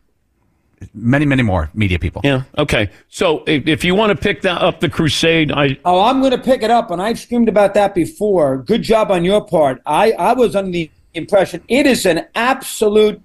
[0.93, 2.21] Many, many more media people.
[2.23, 2.43] Yeah.
[2.57, 2.91] Okay.
[3.09, 6.31] So if, if you want to pick that up, the Crusade, I Oh, I'm going
[6.31, 8.57] to pick it up, and I've screamed about that before.
[8.59, 9.81] Good job on your part.
[9.87, 13.19] I, I was under the impression it is an absolute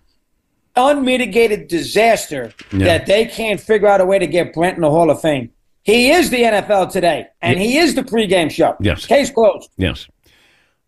[0.76, 2.86] unmitigated disaster Yeah.
[2.86, 5.50] that they can't figure out a way to get Brent in the Hall of Fame.
[5.82, 8.76] He is the NFL today, and he is the pregame show.
[8.80, 9.04] Yes.
[9.04, 9.68] Case closed.
[9.76, 10.08] yes.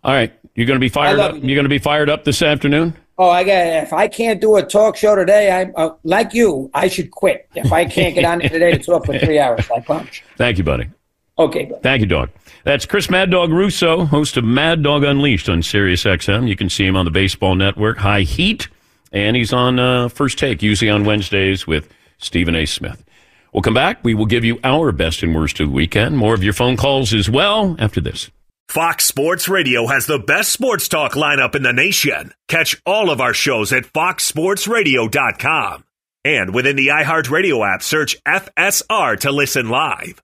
[0.04, 0.32] All right.
[0.54, 1.42] You're going to be fired love up.
[1.42, 2.94] You're going to be fired up this afternoon.
[3.16, 3.52] Oh, I got.
[3.52, 6.70] If I can't do a talk show today, I uh, like you.
[6.74, 7.48] I should quit.
[7.54, 10.20] If I can't get on it today to talk for three hours, I promise.
[10.36, 10.90] Thank you, buddy.
[11.38, 11.82] Okay, good.
[11.82, 12.30] Thank you, Dog.
[12.64, 16.48] That's Chris Mad Dog Russo, host of Mad Dog Unleashed on Sirius XM.
[16.48, 18.68] You can see him on the Baseball Network, High Heat,
[19.12, 21.88] and he's on uh, First Take, usually on Wednesdays with
[22.18, 22.66] Stephen A.
[22.66, 23.04] Smith.
[23.52, 24.02] We'll come back.
[24.02, 26.16] We will give you our best and worst of the weekend.
[26.16, 28.30] More of your phone calls as well after this.
[28.74, 32.34] Fox Sports Radio has the best sports talk lineup in the nation.
[32.48, 35.84] Catch all of our shows at foxsportsradio.com.
[36.24, 40.20] And within the iHeartRadio app, search FSR to listen live.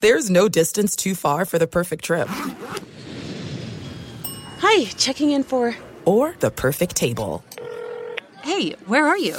[0.00, 2.28] There's no distance too far for the perfect trip.
[4.60, 5.76] Hi, checking in for.
[6.06, 7.44] Or the perfect table.
[8.42, 9.36] Hey, where are you?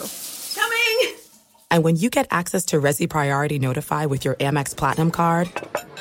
[0.54, 1.16] Coming!
[1.72, 5.50] And when you get access to Resy Priority Notify with your Amex Platinum card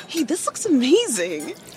[0.07, 1.53] Hey, this looks amazing.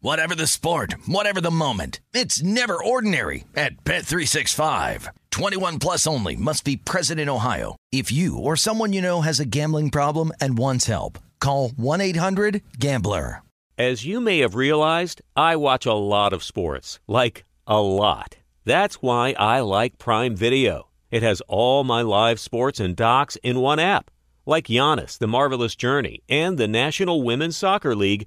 [0.00, 5.08] Whatever the sport, whatever the moment, it's never ordinary at Bet365.
[5.30, 7.74] 21 plus only must be present in Ohio.
[7.90, 13.42] If you or someone you know has a gambling problem and wants help, call 1-800-GAMBLER.
[13.76, 17.00] As you may have realized, I watch a lot of sports.
[17.08, 18.36] Like, a lot.
[18.64, 20.90] That's why I like Prime Video.
[21.10, 24.12] It has all my live sports and docs in one app.
[24.46, 28.26] Like Giannis, The Marvelous Journey, and the National Women's Soccer League,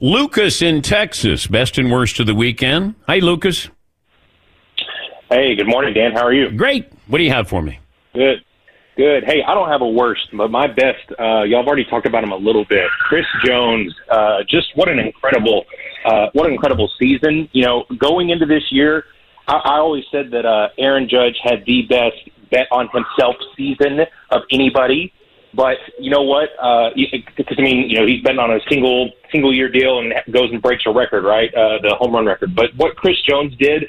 [0.00, 2.94] Lucas in Texas, best and worst of the weekend.
[3.08, 3.68] Hi, Lucas.
[5.28, 6.12] Hey, good morning, Dan.
[6.12, 6.52] How are you?
[6.52, 6.92] Great.
[7.08, 7.80] What do you have for me?
[8.14, 8.44] Good.
[8.96, 9.24] Good.
[9.24, 12.22] Hey, I don't have a worst, but my best, uh, y'all have already talked about
[12.22, 12.88] him a little bit.
[13.00, 15.64] Chris Jones, uh, just what an incredible,
[16.04, 17.48] uh, what an incredible season.
[17.50, 19.04] You know, going into this year,
[19.48, 22.16] I, I always said that uh, Aaron Judge had the best
[22.52, 25.12] bet on himself season of anybody.
[25.54, 26.50] But you know what?
[26.94, 30.50] Because I mean, you know, he's been on a single single year deal and goes
[30.52, 31.52] and breaks a record, right?
[31.54, 32.54] Uh, the home run record.
[32.54, 33.86] But what Chris Jones did,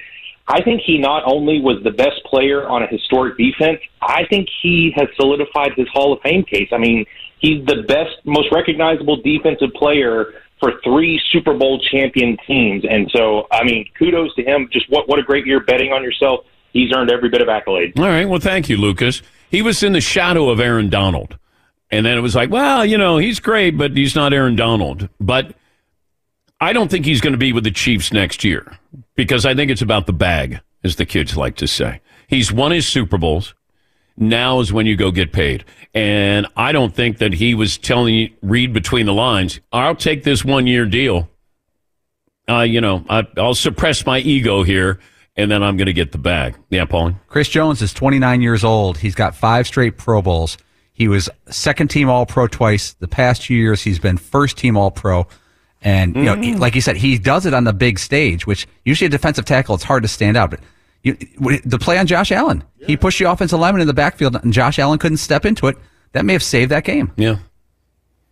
[0.47, 3.79] I think he not only was the best player on a historic defense.
[4.01, 6.69] I think he has solidified his Hall of Fame case.
[6.71, 7.05] I mean,
[7.39, 12.83] he's the best, most recognizable defensive player for three Super Bowl champion teams.
[12.89, 14.69] And so, I mean, kudos to him.
[14.71, 16.45] Just what what a great year betting on yourself.
[16.73, 17.99] He's earned every bit of accolade.
[17.99, 18.29] All right.
[18.29, 19.23] Well, thank you, Lucas.
[19.49, 21.38] He was in the shadow of Aaron Donald.
[21.91, 25.09] And then it was like, well, you know, he's great, but he's not Aaron Donald.
[25.19, 25.55] But
[26.61, 28.77] I don't think he's going to be with the Chiefs next year
[29.15, 32.01] because I think it's about the bag, as the kids like to say.
[32.27, 33.55] He's won his Super Bowls.
[34.17, 35.63] Now is when you go get paid.
[35.93, 40.23] And I don't think that he was telling you, read between the lines, I'll take
[40.23, 41.29] this one year deal.
[42.47, 44.99] Uh, you know, I, I'll suppress my ego here
[45.35, 46.57] and then I'm going to get the bag.
[46.69, 47.15] Yeah, Paulie?
[47.27, 48.97] Chris Jones is 29 years old.
[48.97, 50.57] He's got five straight Pro Bowls.
[50.99, 52.91] He was second team All Pro twice.
[52.93, 55.25] The past few years, he's been first team All Pro.
[55.81, 58.67] And, you know, he- like you said, he does it on the big stage, which
[58.83, 60.51] usually a defensive tackle, it's hard to stand out.
[60.51, 60.59] But
[61.01, 61.15] you,
[61.63, 64.77] the play on Josh Allen, he pushed the offensive lineman in the backfield, and Josh
[64.77, 65.77] Allen couldn't step into it.
[66.11, 67.11] That may have saved that game.
[67.15, 67.37] Yeah.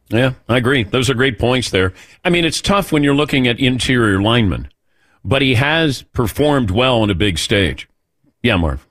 [0.09, 0.83] Yeah, I agree.
[0.83, 1.93] Those are great points there.
[2.25, 4.69] I mean, it's tough when you're looking at interior linemen,
[5.23, 7.87] but he has performed well on a big stage.
[8.41, 8.86] Yeah, Marv.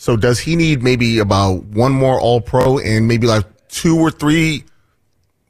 [0.00, 4.12] So does he need maybe about one more All Pro and maybe like two or
[4.12, 4.62] three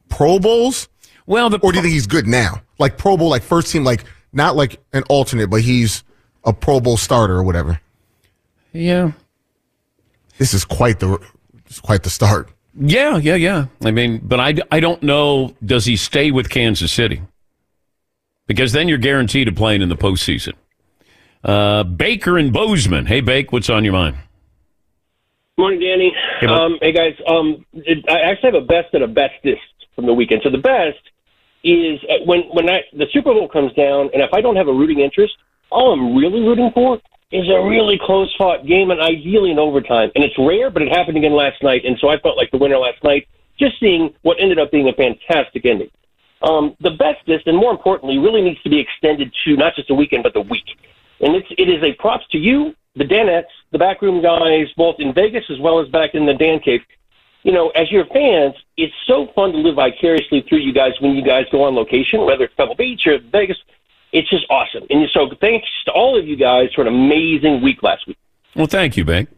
[0.09, 0.89] Pro Bowls?
[1.27, 2.63] Well, or do you think he's good now?
[2.79, 6.03] Like Pro Bowl, like first team, like not like an alternate, but he's
[6.45, 7.79] a Pro Bowl starter or whatever.
[8.73, 9.13] Yeah.
[10.39, 11.19] This is quite the
[11.83, 12.49] quite the start.
[12.75, 13.67] Yeah, yeah, yeah.
[13.85, 17.21] I mean, but I, I don't know, does he stay with Kansas City?
[18.47, 20.55] Because then you're guaranteed of playing in the postseason.
[21.45, 23.05] Uh, Baker and Bozeman.
[23.05, 24.17] Hey, Bake, what's on your mind?
[25.59, 26.15] Morning, Danny.
[26.39, 27.15] Hey, um, hey guys.
[27.27, 29.61] Um, it, I actually have a best and a bestest
[29.97, 30.43] from the weekend.
[30.45, 31.03] So the best
[31.65, 34.69] is uh, when when I, the Super Bowl comes down, and if I don't have
[34.69, 35.35] a rooting interest,
[35.71, 37.01] all I'm really rooting for
[37.33, 40.13] is a really close fought game, and ideally in overtime.
[40.15, 42.59] And it's rare, but it happened again last night, and so I felt like the
[42.59, 43.27] winner last night.
[43.59, 45.91] Just seeing what ended up being a fantastic ending.
[46.41, 49.95] Um, the bestest, and more importantly, really needs to be extended to not just the
[49.95, 50.79] weekend, but the week.
[51.21, 55.15] And it's, it is a props to you, the Danettes, the backroom guys, both in
[55.15, 56.81] Vegas as well as back in the Dan Cave.
[57.45, 61.13] You know, as your fans, it's so fun to live vicariously through you guys when
[61.13, 63.57] you guys go on location, whether it's Pebble Beach or Vegas.
[64.13, 64.85] It's just awesome.
[64.91, 68.19] And so thanks to all of you guys for an amazing week last week.
[68.57, 69.29] Well, thank you, Bake.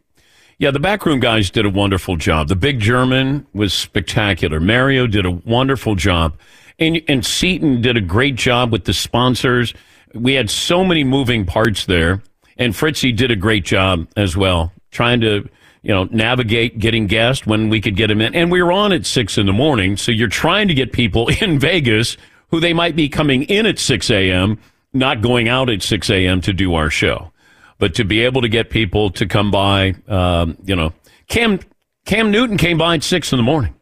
[0.59, 2.49] Yeah, the backroom guys did a wonderful job.
[2.49, 4.61] The big German was spectacular.
[4.61, 6.39] Mario did a wonderful job.
[6.79, 9.75] And, and Seton did a great job with the sponsors.
[10.15, 12.23] We had so many moving parts there.
[12.61, 15.49] And Fritzy did a great job as well, trying to,
[15.83, 18.35] you know, navigate getting guests when we could get them in.
[18.35, 19.97] And we were on at six in the morning.
[19.97, 22.17] So you're trying to get people in Vegas
[22.51, 24.59] who they might be coming in at 6 a.m.,
[24.93, 26.41] not going out at 6 a.m.
[26.41, 27.33] to do our show.
[27.79, 30.93] But to be able to get people to come by, um, you know,
[31.29, 31.61] Cam,
[32.05, 33.75] Cam Newton came by at six in the morning.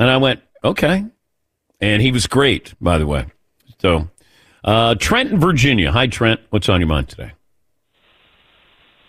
[0.00, 1.04] And I went, okay.
[1.80, 3.26] And he was great, by the way.
[3.80, 4.08] So,
[4.68, 5.90] uh, Trent in Virginia.
[5.90, 6.40] Hi, Trent.
[6.50, 7.32] What's on your mind today?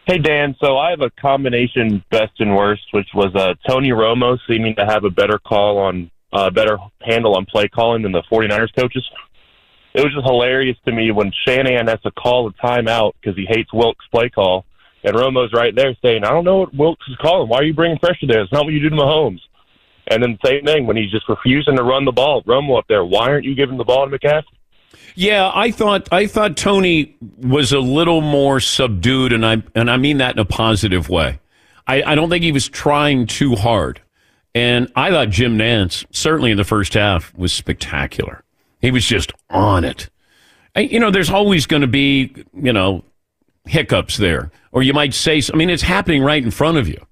[0.08, 4.40] Hey Dan, so I have a combination best and worst, which was uh, Tony Romo
[4.48, 8.24] seeming to have a better call on uh, better handle on play calling than the
[8.32, 9.08] 49ers coaches.
[9.94, 13.46] it was just hilarious to me when Shanahan has to call a timeout because he
[13.48, 14.66] hates Wilks' play call,
[15.04, 17.50] and Romo's right there saying, "I don't know what Wilkes is calling.
[17.50, 18.42] Why are you bringing pressure there?
[18.42, 19.42] It's not what you do to Mahomes."
[20.08, 22.42] And then same thing when he's just refusing to run the ball.
[22.44, 24.44] Romo up there, why aren't you giving the ball to McCaffrey?
[25.16, 29.98] Yeah, I thought I thought Tony was a little more subdued, and I and I
[29.98, 31.40] mean that in a positive way.
[31.88, 34.02] I, I don't think he was trying too hard,
[34.56, 38.44] and I thought Jim Nantz certainly in the first half was spectacular.
[38.82, 40.10] He was just on it.
[40.76, 43.04] I, you know, there's always going to be you know
[43.66, 47.06] hiccups there, or you might say, I mean, it's happening right in front of you,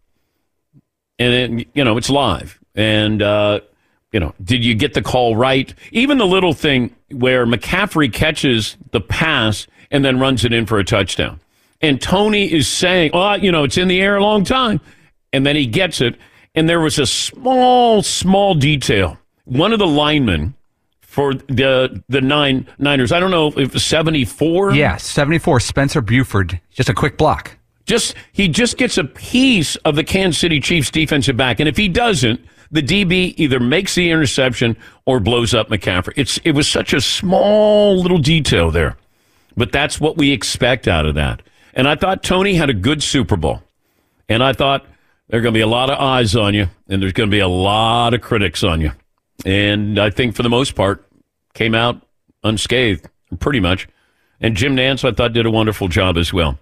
[1.19, 3.21] and it, you know it's live, and.
[3.21, 3.59] uh
[4.11, 5.73] you know, did you get the call right?
[5.91, 10.79] Even the little thing where McCaffrey catches the pass and then runs it in for
[10.79, 11.39] a touchdown.
[11.81, 14.81] And Tony is saying, well, you know, it's in the air a long time.
[15.33, 16.17] And then he gets it.
[16.55, 19.17] And there was a small, small detail.
[19.45, 20.55] One of the linemen
[21.01, 24.73] for the the nine Niners, I don't know if it 74.
[24.73, 25.59] Yeah, 74.
[25.59, 26.59] Spencer Burford.
[26.71, 27.57] Just a quick block.
[27.85, 31.59] Just he just gets a piece of the Kansas City Chiefs defensive back.
[31.59, 32.41] And if he doesn't,
[32.71, 36.13] the DB either makes the interception or blows up McCaffrey.
[36.15, 38.97] It's it was such a small little detail there,
[39.55, 41.41] but that's what we expect out of that.
[41.73, 43.61] And I thought Tony had a good Super Bowl,
[44.27, 44.85] and I thought
[45.27, 47.35] there are going to be a lot of eyes on you, and there's going to
[47.35, 48.91] be a lot of critics on you.
[49.45, 51.05] And I think for the most part,
[51.53, 52.01] came out
[52.43, 53.07] unscathed,
[53.39, 53.87] pretty much.
[54.39, 56.57] And Jim Nantz, I thought, did a wonderful job as well.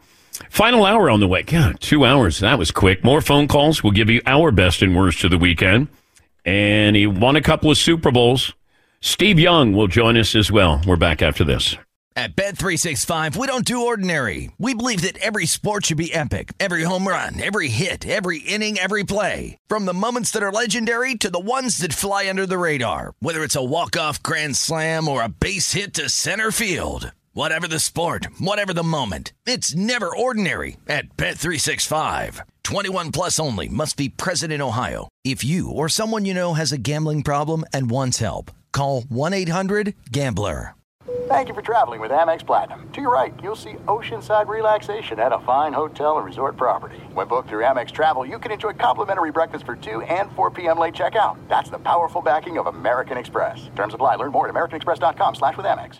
[0.50, 1.44] Final hour on the way.
[1.44, 2.40] God, two hours.
[2.40, 3.04] That was quick.
[3.04, 3.84] More phone calls.
[3.84, 5.88] We'll give you our best and worst of the weekend.
[6.46, 8.54] And he won a couple of Super Bowls.
[9.02, 10.82] Steve Young will join us as well.
[10.86, 11.78] We're back after this.
[12.18, 14.50] At Bet365, we don't do ordinary.
[14.58, 16.54] We believe that every sport should be epic.
[16.62, 19.58] Every home run, every hit, every inning, every play.
[19.68, 23.16] From the moments that are legendary to the ones that fly under the radar.
[23.20, 27.12] Whether it's a walk-off grand slam or a base hit to center field.
[27.36, 32.40] Whatever the sport, whatever the moment, it's never ordinary at Bet365.
[32.64, 35.10] 21 plus only must be present in Ohio.
[35.26, 40.76] If you or someone you know has a gambling problem and wants help, call 1-800-GAMBLER.
[41.28, 42.90] Thank you for traveling with Amex Platinum.
[42.94, 47.00] To your right, you'll see oceanside relaxation at a fine hotel and resort property.
[47.12, 50.80] When booked through Amex Travel, you can enjoy complimentary breakfast for 2 and 4 p.m.
[50.80, 51.36] late checkout.
[51.50, 53.70] That's the powerful backing of American Express.
[53.76, 54.16] Terms apply.
[54.16, 56.00] Learn more at americanexpress.com slash with Amex.